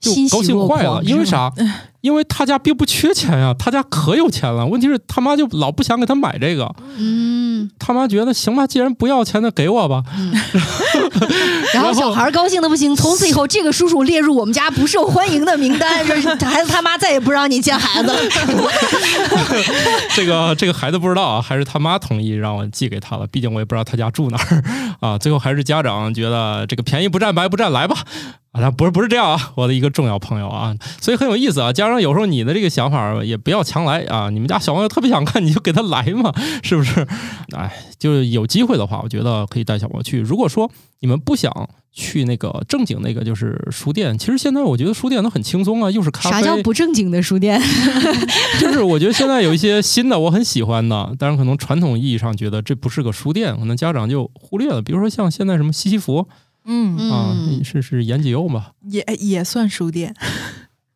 [0.00, 1.52] 就高兴坏了，因为啥？
[2.00, 4.64] 因为他家并不缺钱呀，他家可有钱了。
[4.64, 10.04] 问题是他妈就老不想给他买这个，嗯，他妈觉得行吧，既然不要钱，那给我吧。
[11.74, 18.18] 然后小孩高兴的不行，从此以后这个叔叔列入我们家不受欢迎的名单，这孩子他妈再也不让你见孩子了。
[20.14, 23.26] 这个这个孩子不知道啊，还是他妈同意让我寄给他了。
[23.26, 24.62] 毕竟我也不知道他家住哪儿
[25.00, 25.18] 啊。
[25.18, 27.96] 最后还是家长觉得这个便宜不占白不占，来吧。
[28.52, 31.70] 啊，他不是不是这样啊，我的一个重要朋友啊，所以很有意思啊。
[31.70, 36.32] 家长有时候你的这个想法也不要强来啊，你们家小朋友特别想看，你就给他来嘛，
[36.62, 37.06] 是不是？
[37.54, 40.18] 哎，就有机会的话，我觉得可以带小朋友去。
[40.20, 40.70] 如果说
[41.00, 41.52] 你们不想
[41.92, 47.60] 去那个正经那个就是书店，其实现在我觉得书店都很轻松啊，又是咖啡，啥叫不正经的书店？
[48.60, 54.82] 就是我觉得现在有一些新的我很喜欢的，但是可能传统意义上觉得这不是个书店，可能家长就忽略了。
[54.82, 56.26] 比如说像现在什么西西弗
[56.64, 60.14] 嗯，啊，嗯，是是延吉佑吧，也也算书店，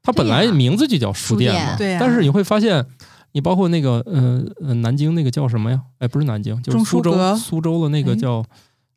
[0.03, 2.85] 它本来名字就叫书店嘛，对呀但是你会发现，
[3.33, 5.81] 你包括那个呃呃南京那个叫什么呀？
[5.99, 8.45] 哎，不是南京，就是苏州苏州的那个哎叫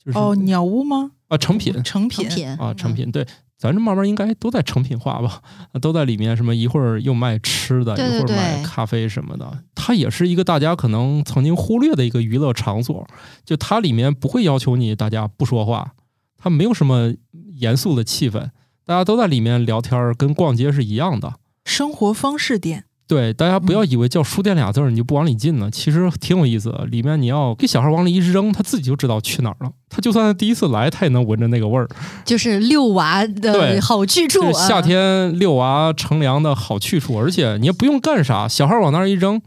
[0.06, 1.12] 就是哦，鸟屋吗？
[1.30, 3.26] 啊成品成品，啊成品对。
[3.58, 5.42] 咱这慢慢应该都在成品化吧，
[5.80, 9.60] 都在里面什么一会儿又卖吃的，对对一会儿卖咖啡什么的。
[9.74, 13.08] 它也是一个大家可能曾经忽略的一个娱乐场所，
[13.46, 15.94] 就它里面不会要求你大家不说话，
[16.38, 17.14] 它没有什么
[17.56, 18.50] 严肃的气氛，
[18.86, 21.36] 大家都在里面聊天儿，跟逛街是一样的。
[21.64, 26.86] 生活方式店，对，大家不要以为叫书店俩字儿你就不往里进了，其实挺有意思的。
[26.86, 29.72] 里面你要给小孩往里一扔，他自己就知道去哪儿了。
[29.90, 31.88] 他就算他第一次来，他也能闻着那个味儿。
[32.26, 34.48] 就是遛娃的好去处这。
[34.48, 39.40] 是夏啊天遛娃乘凉的好去处，而且你也不用干啥，小孩往那儿一扔。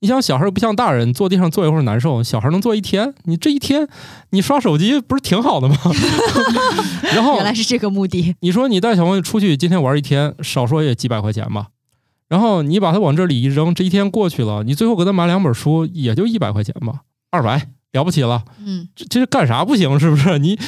[0.00, 3.14] 你想，小孩又不像大人，坐地上坐一会儿难受，小孩能坐一天。
[3.24, 3.86] 你这一天，
[4.30, 5.76] 你刷手机不是挺好的吗？
[7.14, 8.34] 然后原来是这个目的。
[8.40, 11.66] 你说你带小朋友出去，今天玩一天，少说也几百块钱吧。
[12.32, 18.42] 然后你把它往这里一扔，这一天过去了，你最后给他买两本书，也就一百块钱吧，二百了不起了。
[18.64, 20.00] 嗯，这这是干啥不行？
[20.00, 20.38] 是不是？
[20.40, 20.58] 你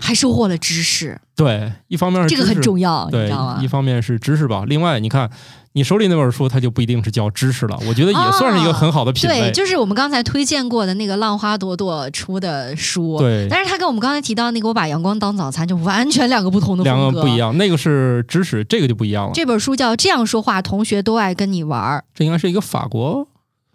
[0.00, 3.66] 还收获了知识，对，一方面是这个很重要，你对知道吗，一？
[3.66, 5.28] 方面是知识吧，另外你看
[5.72, 9.40] 你手里那本书，它就不一定是叫知识了，我觉得也算是一个很好的品类。
[9.40, 13.18] 对，就是我们刚才推荐过的那个浪花朵朵出的书。
[13.18, 17.36] 对但是它跟我们刚才提到那个我把阳光当早餐就完全两个不同的两风格，个不一。
[17.36, 19.32] 样，那个是知识，这个就不一样了。
[19.32, 23.28] 这本书叫《这样说话，同学都爱跟你玩儿这应该是一个法国，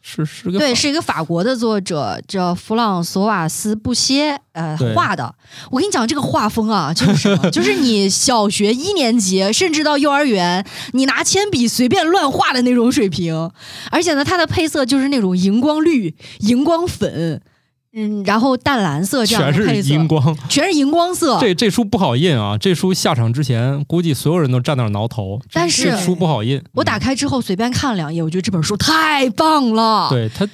[0.07, 5.33] 是是个》，对，是一个法国的作者叫弗朗索瓦斯·布歇呃画的。
[5.71, 7.49] 我跟你讲，这个画风啊，就是什么？
[7.49, 13.49] 就是你小学一年级，甚至到幼儿园，你拿铅笔随便乱画的那种水平。
[13.89, 17.41] 而且呢，它的配色就是那种荧光绿、荧光粉，
[17.97, 20.37] 嗯，然后淡蓝色这样全是的配色，荧光。
[20.49, 21.39] 全是荧光色。
[21.39, 22.57] 这这书不好印啊！
[22.57, 25.39] 这书下场之前，估计所有人都站那儿挠头。
[25.53, 26.61] 但是这书不好印。
[26.73, 30.09] 我打开之后随便看了两页，我觉得这本书太棒了。
[30.09, 30.45] 对它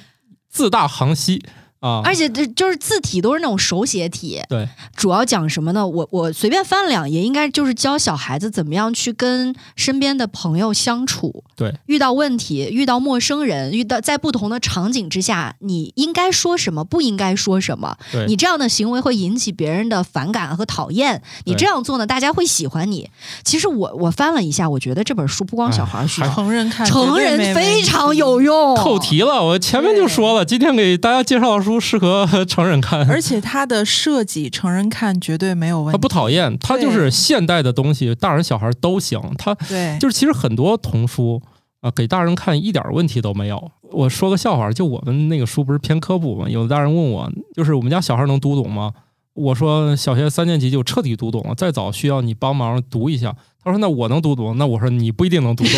[0.48, 1.42] 字大行稀
[1.82, 5.84] 啊，而且这就是字体都是那种手写体，对，主要讲什么呢？
[5.84, 11.42] 我我随便翻了两页，应该就是教小孩子怎么样去跟身边的朋友相处。
[11.56, 17.96] 对，遇到问题，遇到陌生人，遇到在不同的场景之下，你应该说什么，不应该说什么。
[18.12, 23.10] 对你这样的行为会引起别人的反感和讨厌，你这样做呢，大家会喜欢你。
[23.42, 28.76] 其实我我翻了一下，我觉得这本书不光小孩需哎要，成人看成人非常有用。
[28.76, 29.42] 扣题了。
[29.42, 33.08] 我前面就说了，今天给大家介绍的书适合 成人看。
[33.10, 36.00] 而且它的设计成人看绝对没有问他题。
[36.00, 39.20] 不讨厌，他就是现代的东西，大人小孩都行。
[39.38, 41.40] 他对，就是其实很多童书
[41.80, 43.70] 啊、给大人看一点问题都没有。
[43.90, 46.48] 我说个笑话，就我们那个书不是偏科普吗？
[46.48, 48.92] 有的大人问我，就是我们家小孩能读懂吗？
[49.34, 53.34] 我说小学三年级就彻底读懂了，再早需要你帮忙读一下。
[53.64, 55.72] 他说那我能读懂，那我说你不一定能读懂。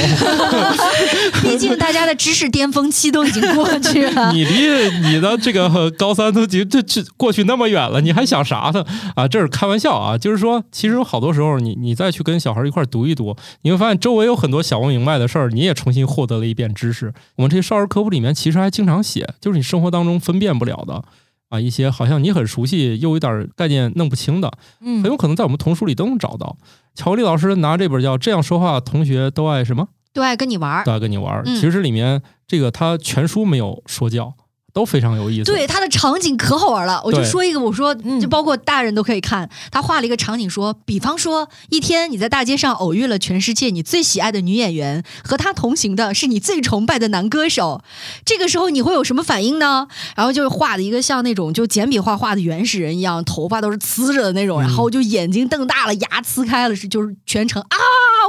[1.43, 4.32] 毕竟大家的知识巅峰期都已经过去了。
[4.32, 8.85] 你离你的这个高三都已经这这过去那么远了，你还想啥呢？
[9.14, 17.12] 啊，这是开玩笑啊，就是说，其实有好多时候，你你再去跟小孩一块读一读，你会发现周围有很多想不明白的事儿，你也重新获得了一遍知识。
[17.37, 21.03] 我们这些少儿科普里面其实还经常写，就是你生活当中分辨不了的
[21.51, 26.57] 啊，一些好像你很熟悉又有点概念弄不清的，嗯很有可能在我们童书里都能找到。
[26.95, 29.82] 巧克力老师拿这本叫《这样说话同学都爱什么》，
[30.14, 30.92] 都爱跟你玩儿都。
[30.92, 31.42] 爱跟你玩儿。
[31.44, 34.32] 嗯其实里面这个他全书没有说教，
[34.72, 35.44] 都非常有意思。
[35.44, 37.00] 对，他的场景可好玩了。
[37.04, 39.48] 我就说一个，我说嗯就包括大人都可以看。
[39.70, 47.82] 他画了一个场景说，比方说一天你在大街上偶遇了全世界你最喜爱的女演员，和她同行的是你最崇拜的男歌手，
[48.24, 49.86] 这个时候你会有什么反应呢？
[50.16, 57.78] 然后就是画的一个像那种就简笔画画的原始人一样，头发都是呲着的那种，嗯然后就眼睛瞪大了，牙呲开了，是就是全程啊，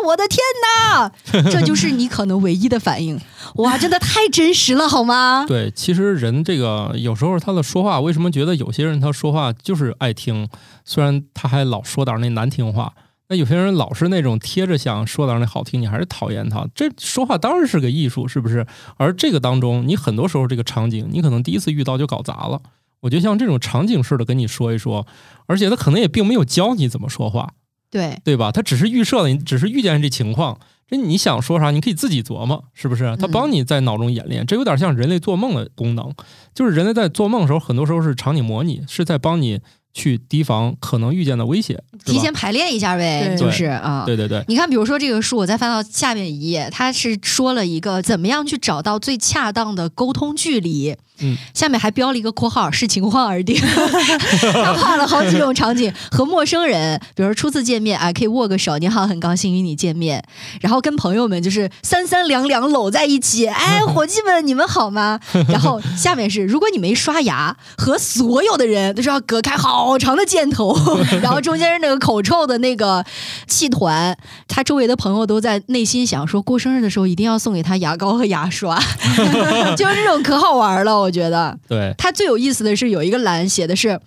[0.06, 1.12] 我的天哪！
[1.52, 3.20] 这就是你可能唯一的反应。
[3.56, 5.46] 哇，真的太真实了，好吗？
[5.48, 10.48] 对，其实人这个有时候他的说话，为什么觉得有些人他说话就是爱听，
[10.84, 12.94] 虽然他还老说点那难听话，
[13.30, 16.68] 那有些人老是那种贴着想说点那好听，你还是讨厌他。
[16.76, 18.66] 这说话当然是个艺术，是不是？
[18.98, 22.62] 而这个当中，你很多时候这个场景，你可能第一次遇到就搞砸了。
[23.02, 25.06] 我觉得像这种场景式的跟你说一说，
[25.46, 27.52] 而且他可能也并没有教你怎么说话，
[27.96, 28.52] 对，对吧？
[28.52, 33.16] 他只是预设了，你只是遇见这情况，这你想说啥，你可以自己琢磨，是不是？
[33.16, 36.14] 他帮你在脑中演练，这有点像人类做梦的功能，
[36.54, 39.62] 就是人类在做梦的时候，很多时候是场景模拟，是在帮你
[39.96, 44.04] 去提防可能遇见的威胁，提前排练一下呗，就是啊。
[44.06, 50.96] 对对对，你看，比如说这个书，我再翻到下面一页，它是说了一个怎么样去找到最恰当的沟通距离。
[51.20, 53.56] 嗯，下面还标了一个括号，视情况而定。
[54.52, 60.22] 他画了好几种场景，和陌生人，比如说初次见面啊，可以握个手，你好，很高兴与你见面。
[60.60, 65.18] 然后跟朋友们就是三三两两搂在一起，哎， 伙计们，你们好吗？
[65.48, 70.76] 然后下面是，如果你没刷牙，和所有的人都是要隔开好长的箭头，
[71.22, 73.06] 然后中间是那个口臭的那个
[73.48, 74.18] 气团，
[74.48, 78.80] 他周围的朋友都在内心想说，过生日的时候一定要送给他牙膏和牙刷，
[79.78, 81.58] 就是这种可好玩了，我觉得。
[81.68, 84.00] 对，他最有意思的是有一个栏写的是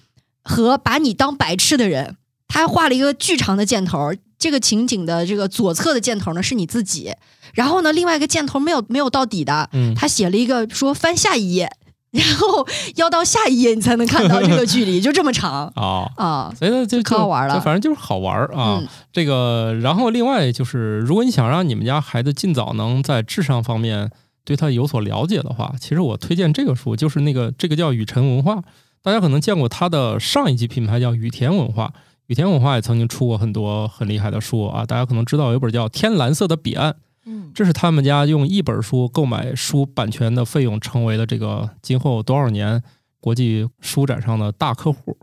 [0.42, 2.16] 和把你当白痴的人，
[2.48, 4.12] 他还画了一个巨长的箭头。
[4.38, 7.12] 这个情景的这个左侧的箭头呢是你自己，
[7.54, 11.68] 然后呢另外一个箭头没有没有到底的，嗯，他写了一个说翻下一页，
[12.12, 16.09] 然后要到下一页你才能看到这个距离，就这么长啊。
[16.16, 16.52] 啊。
[16.59, 18.78] 所以呢，就就可好玩了就反正就是好玩啊。
[18.80, 24.11] 嗯这个，然后另外就是，如果你想让你们家孩子尽早能在智商方面
[24.44, 28.62] 对他有所了解的话，其实我推荐这个书，就是那个这个叫雨辰文化，
[29.02, 31.92] 大家可能见过它的上一级品牌叫雨田文化。
[32.28, 36.92] 雨田文化也曾经出过很多很厉害的书啊，大家可能知道有本叫《天蓝色的彼岸》，
[37.28, 42.82] 嗯这是他们家用一本书购买书版权的费用，成为了这个今后多少年
[43.20, 45.16] 国际书展上的大客户。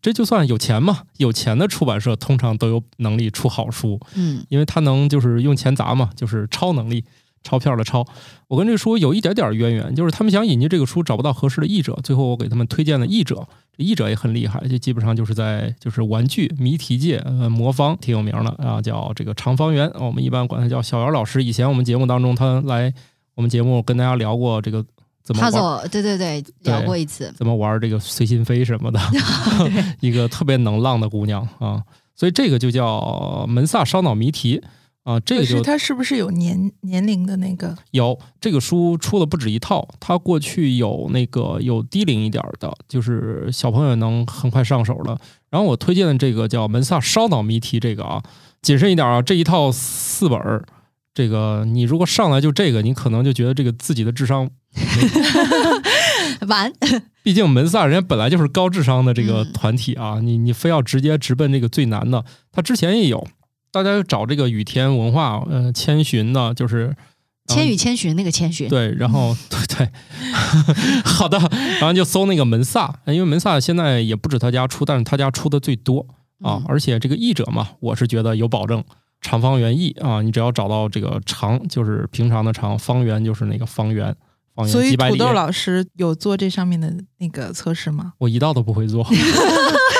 [0.00, 7.04] 这就算有钱嘛，有钱的出版社通常都有能力出好书，嗯因为他能就是用钱砸嘛，就是超能力，
[7.44, 8.04] 钞票的钞。
[8.48, 21.42] 我跟这个书有一点点渊源，就是他们想引进这个书找不到合适的译者，最后我给他们推荐了译者，这译者也很厉害，就基本上就是在就是玩具谜题界呃魔方挺有名的啊，叫这个长方圆，我们一般管他叫小姚老师。
[21.42, 22.92] 以前我们节目当中他来
[23.34, 24.84] 我们节目跟大家聊过这个
[25.22, 25.88] 怎么玩。
[25.88, 27.32] 对对对，聊过一次。
[27.36, 29.00] 怎么玩这个随心飞什么的，
[30.00, 31.82] 一个特别能浪的姑娘啊，
[32.14, 34.62] 所以这个就叫门萨烧脑谜题
[35.04, 37.76] 啊，这个就它是不是有年年龄的那个？
[37.90, 45.18] 有这个书出了不止一套，它过去有那个有低龄一点的，就是小朋友能很快上手的。
[45.50, 48.22] 然后我推荐的这个叫门萨烧脑谜题，这个啊，
[48.62, 50.64] 谨慎一点啊，这一套四本儿，
[51.12, 54.48] 这个你如果上来就这个，你可能就觉得这个自己的智商
[56.46, 56.72] 完，
[57.22, 63.26] 毕竟门萨人家本来就是高智商的这个嗯团体啊，你你非要直接直奔这个最难的，他之前也有，
[63.72, 66.94] 大家就找这个雨田文化，呃，千寻的，就是
[67.48, 69.90] 千与千寻那个千寻，对，然后 对对，
[71.04, 71.38] 好的，
[71.80, 76.06] 然后就搜那个门萨，因为门萨现在也不止他家出，但是他家出的最多
[76.40, 78.84] 啊，嗯而且这个译者嘛，我是觉得有保证。
[79.24, 84.12] 长方圆译啊，你只要找到这个长就是平常的长，方圆就是那个方圆，
[84.52, 85.16] 方圆所以几百里。
[85.16, 88.14] 土豆老师有做这上面的那个测试吗？
[88.18, 89.06] 我一道都不会做，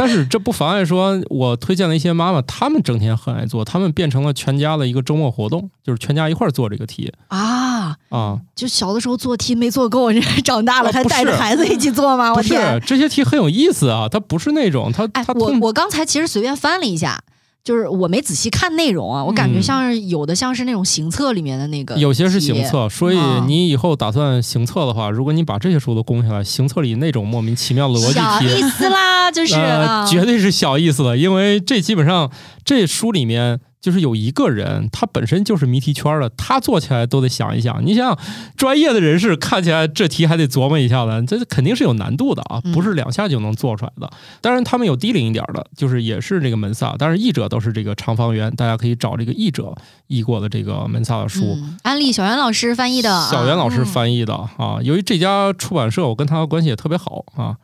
[0.00, 8.40] 但是这不妨碍说，我推荐了一些妈妈，她们整天很爱做，她们变成了全家的一个周末活动，就是全家一块儿做这个题啊啊！
[8.56, 10.10] 就小的时候做题没做够，
[10.42, 12.32] 长大了啊还带着孩子一起做吗？
[12.32, 17.22] 我天这些题很有意思啊，它不是那种它哎它，我我刚才其实随便翻了一下。
[17.62, 32.30] 就是我没仔细看内容啊，我感觉像是有的像是那种行册里面的那个，有些是行册，所以啊你以后打算行册的话，如果你把这些书都攻下来，行册里那种莫名其妙的逻辑题小意，思啦，就是、呃，啊绝对是小意思的，因为这基本上
[32.64, 33.60] 这书里面。
[33.80, 37.84] 就是有一个人，他本身就是谜题圈的，他做起来都得想一想。
[37.84, 38.18] 你想想，
[38.54, 44.10] 专业的人士看起来这题还得琢磨一下的，这肯定是有难度的啊，不是两下就能做出来的。
[44.42, 49.74] 当然，他们有低龄一点的，就是也是这个门萨，但是译者都是这个长方圆，大家可以找这个译者
[50.08, 51.40] 译过的这个门萨的书。
[51.56, 54.78] 嗯、安利小袁老师翻译的，小袁老师翻译的啊。
[54.82, 57.56] 由于这家出版社我跟他关系也特别好啊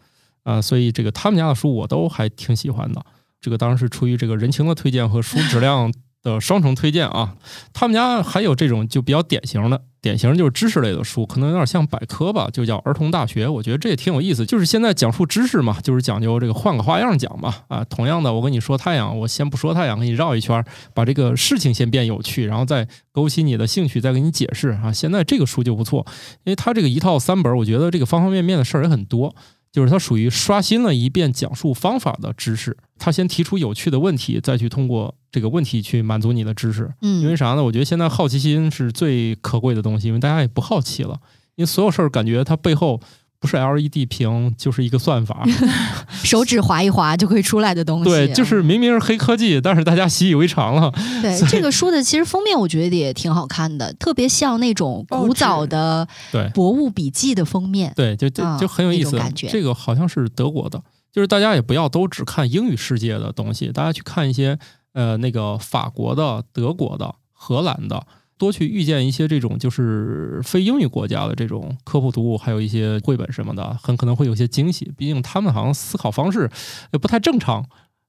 [0.45, 3.05] 啊，所以这个他们家的书我都还挺喜欢的。
[3.39, 5.93] 这个当然是出于这个人情的推荐和书质量。
[6.27, 7.37] 的双重推荐啊，
[7.73, 13.47] 他们家还有这种就比较典型的，典型就是知识类的书，可能有点像百科吧，就叫儿童大学。
[13.47, 17.85] 我觉得这也挺有意思，就是现在讲述知识嘛，就是讲究这个换个花样讲嘛啊。
[17.85, 24.93] 同样的，我跟你说太阳，我先不说太阳，给你绕一圈，把这个事情先变有趣，然后再勾起你的兴趣，再给你解释啊。
[24.93, 26.05] 现在这个书就不错，
[26.45, 29.35] 因为它这个一套三本，我觉得这个方方面面的事儿也很多。
[29.73, 36.91] 就是它属于刷新了一遍讲述方法的知识，他先提出有趣的问题，再去通过这个问题去满足你的知识。
[37.03, 37.63] 嗯，因为啥呢？
[37.63, 41.19] 我觉得现在好奇心是最可贵的东西，因为大家也不好奇了，
[41.57, 43.01] 因为所有事儿感觉它背后
[43.39, 45.47] 不是 LED 屏就是一个算法，
[46.25, 48.05] 手指划一划就可以出来的东西。
[48.05, 50.91] 对，就是明明是黑科技，但是大家习以为常了。
[51.21, 57.93] 对这个书的其实封面我觉得也挺好看的，特别像那种古早的对博物笔记的封面。
[57.95, 59.19] 对，就就就很有意思。
[59.19, 60.83] 感觉这个好像是德国的，
[61.17, 64.59] 就是大家也不要都只看英语世界的东西，大家去看一些
[64.93, 68.07] 呃那个法国的、德国的、荷兰的。
[68.37, 74.93] 多去遇见一些这种就是非英语国家的这种科普读物，还有一些绘本什么的，很可能会有些惊喜。
[74.95, 76.51] 毕竟他们好像思考方式
[76.93, 77.67] 也不太正常，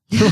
[0.10, 0.24] 是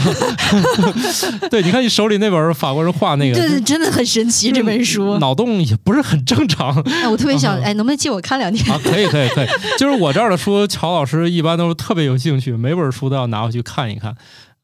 [1.39, 1.47] 吧？
[1.49, 4.51] 对，你看你手里那本法国人画那个，对对，真的很神奇。
[4.51, 6.73] 这本书脑洞也不是很正常。
[6.84, 8.80] 哎，我特别想，哎，能不能借我看两天啊？
[8.84, 9.47] 可以，可以，可以。
[9.78, 14.15] 就是我这儿的书，乔老师一般都是特别有兴趣，每本书都要拿回去看一看。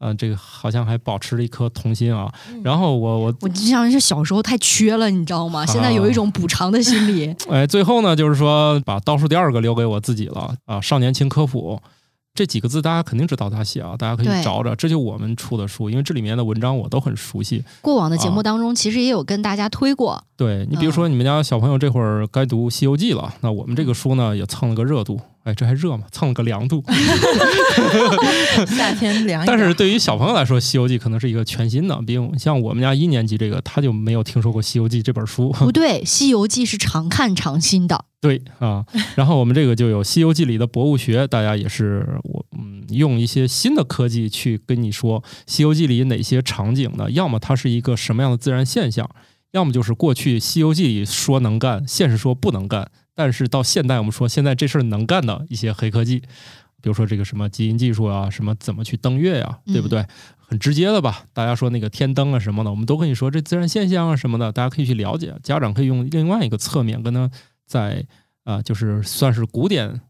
[0.04, 2.28] 嗯，这个好像还保持了一颗童心啊。
[2.64, 5.64] 然后我我我就像是小时候太缺了，你知道吗？
[5.66, 7.36] 现在有一种补偿的心理。
[7.52, 10.82] 哎，最后呢，就是说把倒数第二个留给我自己了啊！
[10.82, 11.80] 少年轻科普
[12.34, 14.74] 这几个字，大家肯定知道他写啊，大家可以找找。
[14.74, 17.64] 这就我们出的书，因为这里面的文章我都很熟悉。
[17.82, 20.24] 过往的节目当中，其实也有跟大家推过。
[20.38, 25.20] 对你比如说，你们家小朋友这会儿该读《西游记》了，那我们这个书呢也蹭了个热度。
[25.44, 26.06] 哎，这还热吗？
[26.12, 26.84] 蹭了个凉度。
[28.68, 29.44] 夏天凉。
[29.48, 35.50] 但是对于小朋友来说，《西游记》可能是一个全新的，比如像我们家一年级这个，他就没有听说过《西游记》这本书。
[35.52, 38.06] 不对，《西游记》是常看常新的。
[38.22, 38.86] 对啊，
[39.16, 47.10] 然后我们这个就有《西游记》里的博物学，大家也是我嗯用一些新的科技去跟你说《西游记》里哪些场景呢？
[47.10, 49.10] 要么它是一个什么样的自然现象，
[49.54, 52.92] 要么就是过去《西游记》里说能干，现实说不能干。
[53.16, 56.20] 但是到现代，我们说现在这事儿能干的一些黑科技，
[56.82, 60.06] 比如说这个什么基因技术啊，什么怎么去登月呀、啊，对不对？
[60.38, 61.26] 很直接的吧？
[61.34, 65.34] 大家说那个天灯啊什么的，我们都跟你说这自然现象啊什么的，大家可以去了解。
[65.44, 67.30] 家长可以用另外一个侧面跟他
[67.66, 68.06] 在
[68.44, 70.02] 啊、呃，就是算是古典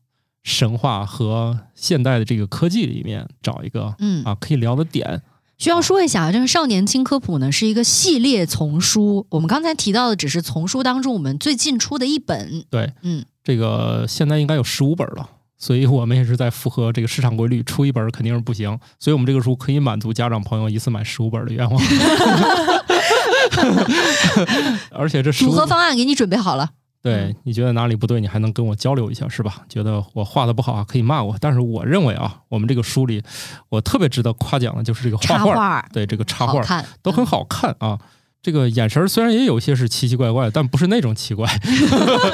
[0.43, 5.21] 神话和现代的这个科技里面找一个嗯啊可以聊的点。
[5.61, 9.27] 需要说一下，这个《少年轻科普》呢是一个系列丛书。
[9.29, 12.65] 我们刚才提到的只是丛书当中我们最近出的一本。
[12.71, 18.75] 对，嗯，这个现在应该有十五本了，所以我们也是在符合这个市场规律，出一本肯定是不行。
[18.99, 21.79] 所以我们这个书可以满足家长朋友一次买十五本的愿望。
[24.89, 26.71] 而且这组合方案给你准备好了。
[27.03, 29.61] 对，你觉得哪里不对，你还能跟我交流一下，是吧？
[29.67, 31.35] 觉得我画的不好啊，可以骂我。
[31.39, 33.23] 但是我认为啊，我们这个书里，
[33.69, 36.61] 我特别值得夸奖的就是这个画画，画对这个插画
[37.01, 37.97] 都很好看啊。
[38.43, 41.47] 这个眼神虽然也有些是奇奇怪怪，但不是那种奇怪。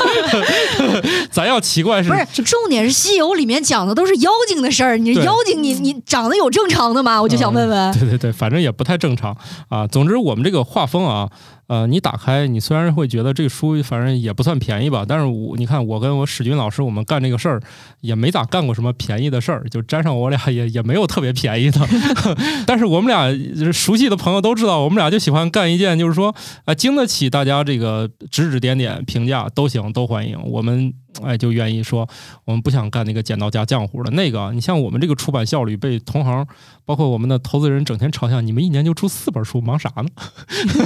[1.31, 2.43] 咱要奇怪是不是？
[2.43, 7.21] 重点是西游里面讲的都是妖精的事儿，你妖精你你长得有正常的吗？
[7.21, 7.77] 我就想问问。
[7.77, 9.35] 嗯、对对对，反正也不太正常
[9.67, 9.85] 啊。
[9.87, 11.29] 总之，我们这个画风啊。
[11.67, 17.61] 呃，你打开，你虽然会觉得这个书反正也不算便宜吧，但是我你看我跟我史军老师，我们干这个事儿
[18.01, 21.79] 也没咋干过什么便宜的事儿，就沾上我俩也也没有特别便宜的。
[22.65, 23.27] 但是我们俩
[23.73, 26.33] 熟悉的朋友都知道，我们俩就喜欢干一件，就是说
[26.65, 30.37] 啊、经得起大家这个指指点点评价都行，都欢迎。
[30.45, 30.93] 我们
[31.23, 32.07] 哎，就愿意说
[32.45, 34.51] 我们不想干那个剪刀加浆糊的那个。
[34.53, 36.45] 你像我们这个出版效率被同行，
[36.85, 40.09] 包括我们的投资人整天嘲笑，你们一年就出四本书，忙啥呢？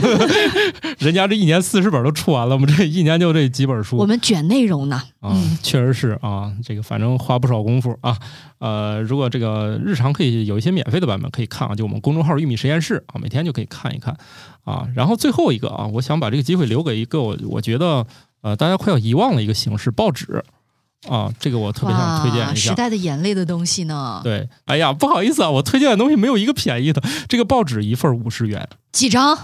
[0.99, 3.97] 人家这一年四十本都出完了，我们这一年就这几本书。
[3.97, 8.17] 我们卷内容呢，啊，确实是啊，这个反正花不少功夫啊。
[8.59, 14.15] 呃，如果这个日常可以有一些免费的版本可以看啊，就我们公众号“玉米实验室”啊，每天就可以看一看
[14.63, 14.87] 啊。
[14.95, 18.05] 然后最后一个啊，我想把这个机会留给一个我我觉得
[18.41, 20.43] 呃大家快要遗忘的一个形式——报纸
[21.07, 22.69] 啊，这个我特别想推荐一下。
[22.69, 24.21] 时代的眼泪的东西呢？
[24.23, 27.01] 对，哎呀，不好意思啊，我推荐的东西没有一个便宜的。
[27.27, 29.37] 这个报纸一份五十元，几张？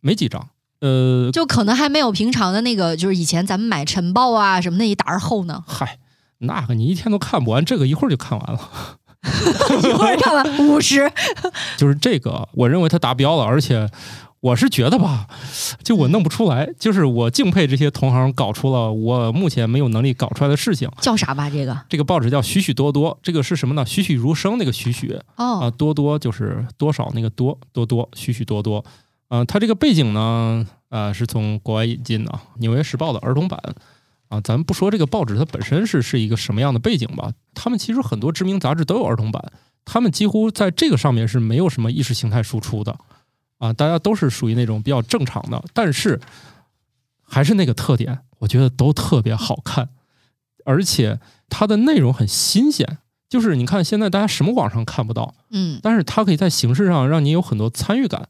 [0.00, 0.48] 没几张。
[0.80, 5.64] 呃，就可能还没有平常的那个，就是以前咱们买晨报啊什么那一沓厚呢。
[5.66, 5.98] 嗨，
[6.38, 8.60] 那个你一天都看不完，这个一会儿就看完了。
[9.82, 11.10] 一会儿看完五十，
[11.78, 13.88] 就是这个，我认为它达标了，而且
[14.44, 15.26] 我是觉得吧，
[15.82, 20.86] 就我弄不出来，就是我敬佩这些同行搞出了我目前没有能力搞出来的事情。
[21.00, 21.48] 叫啥吧？
[21.48, 23.82] 这个这个报纸叫许许多多，这个是什么呢？
[23.86, 28.84] 栩栩如生那个栩栩哦啊，多多就是多少那个多多多，栩栩多多。
[29.28, 33.58] 嗯，它这个背景呢，呃，是从国外引进的《纽约时报》的儿童版。
[34.28, 39.42] 啊，咱们不说这个报纸它本身是是一个什么样的背景吧，他们其实很多知名杂志都有儿童版，
[39.86, 42.94] 他们几乎在这个上面是没有什么意识形态输出的，
[43.58, 46.20] 啊，大家都是属于那种比较正常的，但是
[47.22, 49.88] 还是那个特点，我觉得都特别好看，
[50.64, 52.98] 而且它的内容很新鲜，
[53.28, 58.28] 就是你看现在大家什么网上看不到，嗯，但是它可以在形式上让你有很多参与感，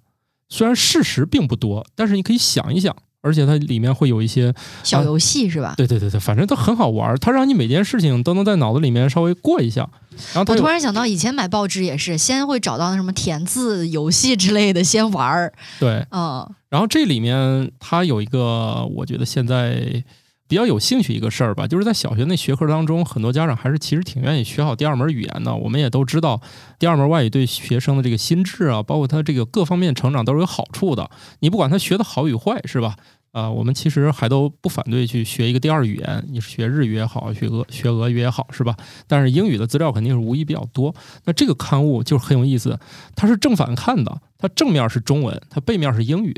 [0.49, 2.97] 虽然事实并不多，但是你可以想一想。
[3.25, 5.73] 而且它里面会有一些小游戏，是吧？
[5.79, 7.17] 对对对对，反正都很好玩。
[7.19, 9.89] 它让你每件事情都能在脑子里面稍微过一下。
[10.35, 15.51] 然后我突然想到，以前买报纸也是，先会找到那什么填字游戏之类的，先玩儿。
[15.81, 16.47] 对，嗯。
[16.69, 20.05] 然后这里面它有一个，我觉得现在
[20.47, 25.55] 比较有兴趣一个事儿吧，就是在小学那学科当中，很多家长还是其实挺愿意学好第二门语言的。
[25.55, 26.41] 我们也都知道，
[26.79, 31.11] 第二门外语对学生的这个心智啊，包括他这个各方面成长都是有好处的。
[31.41, 32.95] 你不管他学的好与坏，是吧？
[33.33, 38.77] 啊，我们其实还都不反对去学一个第二语言，你是学日语也好，学俄学俄语也好，是吧？
[39.09, 40.95] 但是英语的资料肯定是无疑比较多。
[41.25, 42.79] 那这个刊物就是很有意思，
[43.17, 46.33] 它是正反看的，它正面是中文，它背面是英语。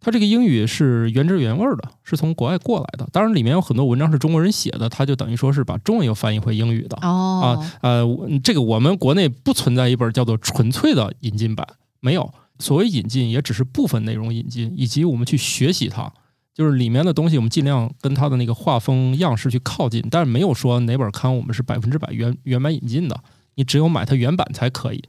[0.00, 3.06] 它这个英语是原汁原味的，是从国外过来的。
[3.12, 6.96] 当然里面有很多文章是中国人写的，它就等于说是把中文又翻译回英语的。
[7.02, 8.06] 哦，啊，呃，
[8.42, 11.66] 这个我们国内不存在一本叫做纯粹的引进版，
[12.00, 12.32] 没有。
[12.58, 16.12] 所谓引进，也只是部分内容引进，以及我们去学习它。
[16.52, 23.18] 就是里面的东西，我们尽量跟它的那个画风样式去靠近，但是没有说哪本刊我们是百分之百原原版引进的，
[23.54, 25.02] 你只有买它原版才可以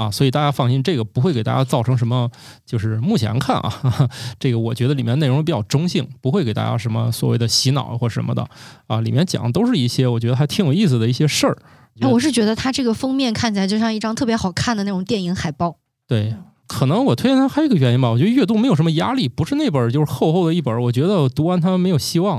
[0.00, 0.10] 啊。
[0.10, 2.30] 所以大家放心，这个不会给大家造成什么，
[2.64, 4.08] 就是目前看啊，
[4.40, 8.48] 这个我觉得里面内容比较中性，不会给大家什么所谓的洗脑或什么的
[8.86, 9.00] 啊。
[9.00, 11.56] 里面讲的都是一些我觉得还挺有意思的一些事儿。
[12.00, 15.76] 哎，我是觉得它这个封面看起来就像一张特别好看的那种电影海报。
[16.06, 16.34] 对。
[16.72, 22.36] 可能我推荐它还有一个原因吧，我觉得阅读没有什么压力，不是那本就是厚厚的一本，我觉得读完它没有希望。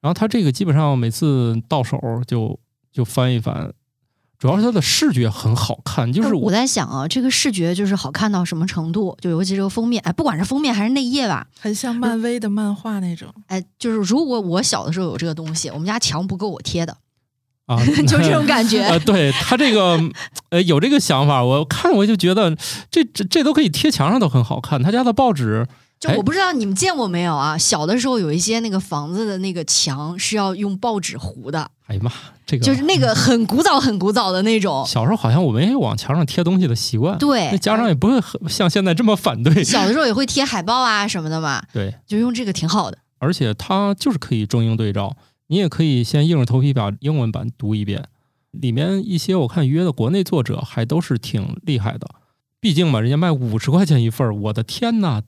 [0.00, 1.96] 然后它这个基本上每次到手
[2.26, 2.58] 就
[2.92, 3.72] 就翻一翻，
[4.40, 6.10] 主要是它的视觉很好看。
[6.10, 9.14] 就是我在想啊，这个视觉就是好看到什么程度？
[9.20, 13.28] 就尤其这个封面，哎，不管是封面还是内页吧，很像漫威的漫画那种。
[13.48, 16.96] 哎，就是如果我小的时候有这个东西，我们家墙不够我贴的。
[17.66, 17.76] 啊，
[18.08, 18.80] 就这种感觉。
[18.88, 20.00] 呃，对他这个，
[20.48, 22.56] 呃，有这个想法，我看我就觉得
[22.90, 24.82] 这这这都可以贴墙上，都很好看。
[24.82, 25.66] 他家的报纸，
[26.00, 27.58] 就我不知道你们见过没有啊？
[27.58, 31.70] 小的时候有一些那个房子的那个墙是要用报纸糊的。
[31.90, 32.12] 哎呀妈，
[32.46, 34.86] 这个就是那个很古早、很古早的那种。
[34.86, 39.64] 小时候好像我们也有往墙上贴东西的习惯，对，那家长也不会很像现在这么反对。
[39.64, 42.98] 小的时候也会贴海报啊什么的嘛，对，就用这个挺好的。
[43.18, 45.16] 而且它就是可以中英对照，
[45.48, 48.04] 你也可以先硬着头皮把英文版读一遍。
[48.52, 52.06] 里面一些我看约的国内作者还都是挺厉害的，
[52.60, 55.22] 毕竟嘛，人家卖五十块钱一份儿，我的天呐，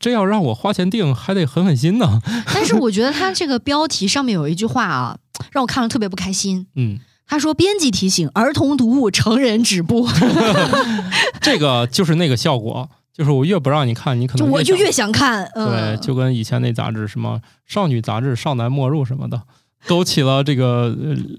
[0.00, 2.20] 这要让我花钱订，还得狠狠心呢。
[2.52, 5.18] 但是我觉得他这个标题上面有一句话啊，
[5.52, 6.66] 让我看了特别不开心。
[6.74, 10.08] 嗯，他说：“编辑提醒，儿童读物，成人止步。”
[11.42, 15.46] 这个就是那个效果，就是我越不让你看，你可能我就越想看。
[15.54, 19.42] 对，就跟以前那杂志什么少女杂志《少男末入》什么的。
[19.86, 20.94] 勾起了这个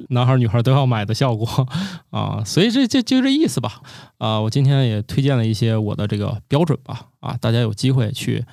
[0.09, 1.67] 男孩女孩都要买的效果
[2.09, 3.81] 啊，所以这这就这意思吧
[4.17, 4.39] 啊！
[4.41, 8.45] 我今天也推荐了一些我的这个标准吧啊，大家有机会去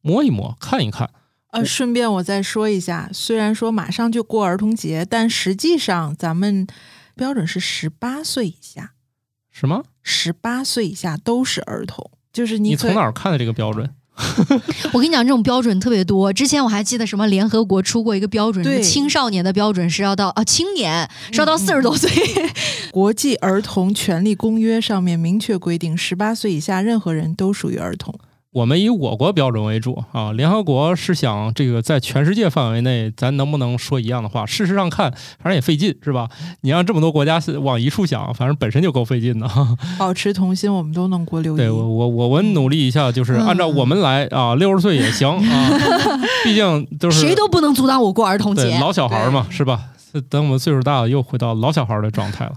[0.00, 1.10] 摸一摸看一看。
[1.50, 6.66] 呃，顺便我再说一下，虽然说马上就过儿童节，但实际上咱们
[7.14, 8.92] 标准是十八岁以下。
[9.50, 9.84] 什么？
[10.02, 13.94] 十八岁以下都是儿童，就是你从哪儿看的这个标准？
[14.92, 16.32] 我跟你讲，这种标准特别多。
[16.32, 22.10] 之前我还记得什么联合国出过一个标准，对青少年的标准是要到啊青年是要到四十多岁。
[22.92, 28.14] 国际儿童权利公约上面明确规定，十八岁以下任何人都属于儿童。
[28.52, 34.44] 我们以我国标准为主啊，联合国是想这个在全世界范围内，咱能不能说一样的话？
[34.44, 36.28] 事实上看，反正也费劲，是吧？
[36.60, 39.48] 你让这么多国家是往一处想，反正本身就够费劲的。
[39.98, 41.86] 保持童心，我们都能过六一对我一。
[41.86, 45.70] 我我们努力一下，就是按照我们来啊， 六十岁也行啊，
[46.44, 48.78] 毕竟都是谁都不能阻挡我过儿童节。
[48.78, 49.80] 老小孩嘛，是吧？
[50.28, 52.52] 等我们岁数大了，又回到老小孩的状态了，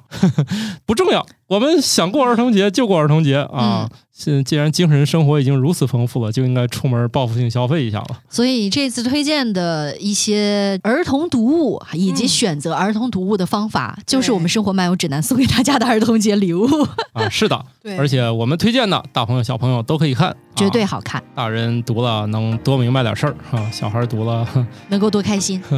[0.86, 1.26] 不重要。
[1.48, 3.90] 我们想过儿童节就过儿童节啊！
[4.18, 8.22] 现既然精神生活已经如此丰富了，就应该出门报复性消费一下了。
[8.30, 16.66] 所以这次推荐的一些儿童读物以及嗯选择儿童读物的方法，就是我们生活漫游指南送给大家的儿童节礼物，
[17.12, 24.48] 啊，是的，对而且我们推荐的大朋友小朋友都可以看，绝对啊好看，大人读了能多明白点事儿啊，小孩读了，
[24.88, 25.62] 能够多开心。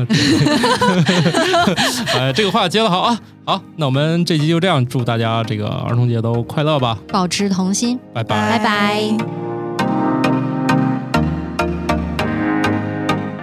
[2.14, 3.20] 哎，这个话接的好啊。
[3.48, 7.98] 好，那我们这期就这样，祝大家这个儿童节都快乐吧，保持童心。
[8.14, 8.60] 拜拜。
[8.60, 9.18] 拜拜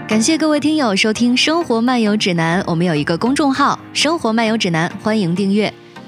[0.06, 5.72] 感谢各位听友收听《生活漫游指南》，我们有一个公众号《生活漫游指南》，欢迎订阅。